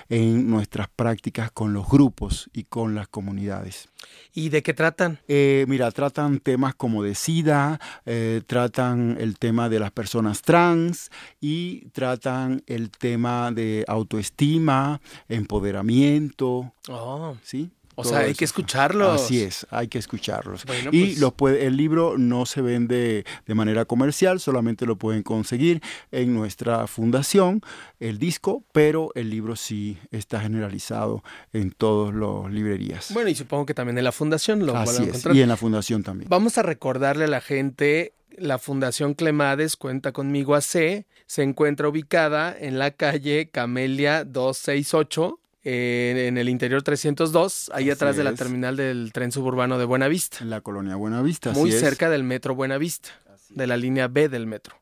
en 0.09 0.51
nuestras 0.51 0.89
prácticas 0.89 1.51
con 1.51 1.73
los 1.73 1.89
grupos 1.89 2.51
y 2.53 2.65
con 2.65 2.95
las 2.95 3.09
comunidades. 3.09 3.92
¿Y 4.35 4.49
de 4.49 4.63
qué 4.63 4.73
tratan? 4.73 5.19
mira, 5.29 5.91
tratan 5.91 6.41
temas 6.41 6.75
como 6.75 7.03
de 7.03 7.15
SIDA, 7.15 7.81
eh, 8.07 8.41
tratan 8.47 9.17
el 9.21 9.39
tema 9.39 9.69
de 9.69 9.79
las 9.79 9.91
personas 9.91 10.43
trans 10.43 11.11
y 11.41 11.89
tratan 11.91 12.63
el 12.67 12.91
tema 12.91 13.53
de 13.53 13.85
autoestima, 13.87 15.01
empoderamiento. 15.29 16.73
Oh. 16.89 17.37
¿Sí? 17.43 17.71
O 17.95 18.05
sea, 18.05 18.21
hay 18.21 18.35
que 18.35 18.45
escucharlos. 18.45 19.23
Así 19.23 19.43
es, 19.43 19.67
hay 19.71 19.89
que 19.89 19.99
escucharlos. 19.99 20.65
y 20.91 21.17
pues 21.37 21.63
el 21.63 21.77
libro 21.77 22.17
no 22.19 22.47
se 22.47 22.63
vende 22.63 23.25
de 23.47 23.55
manera 23.55 23.85
comercial, 23.85 24.41
solamente 24.41 24.87
lo 24.87 24.97
pueden 24.97 25.23
conseguir 25.23 25.83
en 26.11 26.35
nuestra 26.35 26.87
fundación, 26.87 27.63
el 28.01 28.19
disco, 28.19 28.65
pero 28.73 29.11
el 29.15 29.31
libro 29.31 29.57
sí 29.57 29.99
está 30.11 30.41
generalizado 30.41 31.23
en 31.53 31.71
todas 31.71 32.15
las 32.15 32.53
librerías. 32.53 33.13
Bueno, 33.13 33.31
y 33.31 33.35
supongo 33.35 33.67
que 33.67 33.75
también 33.75 33.99
en 33.99 34.05
la 34.05 34.13
fundación 34.13 34.65
lo 34.67 34.77
Así 34.77 35.05
es, 35.05 35.27
y 35.33 35.43
en 35.43 35.49
la 35.49 35.57
fundación 35.57 36.03
también. 36.03 36.29
Vamos 36.29 36.59
a 36.59 36.63
recordarle 36.63 37.25
a 37.25 37.29
la 37.29 37.41
gente 37.41 38.15
la 38.39 38.59
Fundación 38.59 39.15
Clemades 39.15 39.77
Cuenta 39.77 40.13
conmigo 40.13 40.55
AC 40.55 41.05
se 41.27 41.43
encuentra 41.43 41.89
ubicada 41.89 42.57
en 42.59 42.79
la 42.79 42.91
calle 42.93 43.51
Camelia 43.51 44.25
268 44.25 45.39
en 45.65 46.39
el 46.39 46.49
interior 46.49 46.83
302, 46.83 47.71
ahí 47.75 47.91
atrás 47.91 48.17
de 48.17 48.25
la 48.25 48.35
terminal 48.35 48.77
del 48.77 49.13
tren 49.13 49.31
suburbano 49.31 49.79
de 49.79 49.85
Buenavista. 49.85 50.39
En 50.41 50.51
la 50.51 50.61
colonia 50.61 50.97
Buenavista. 50.97 51.53
Muy 51.53 51.73
cerca 51.73 52.11
del 52.11 52.25
metro 52.25 52.55
Buenavista, 52.55 53.11
de 53.51 53.67
la 53.67 53.77
línea 53.77 54.09
B 54.09 54.29
del 54.29 54.47
metro. 54.47 54.77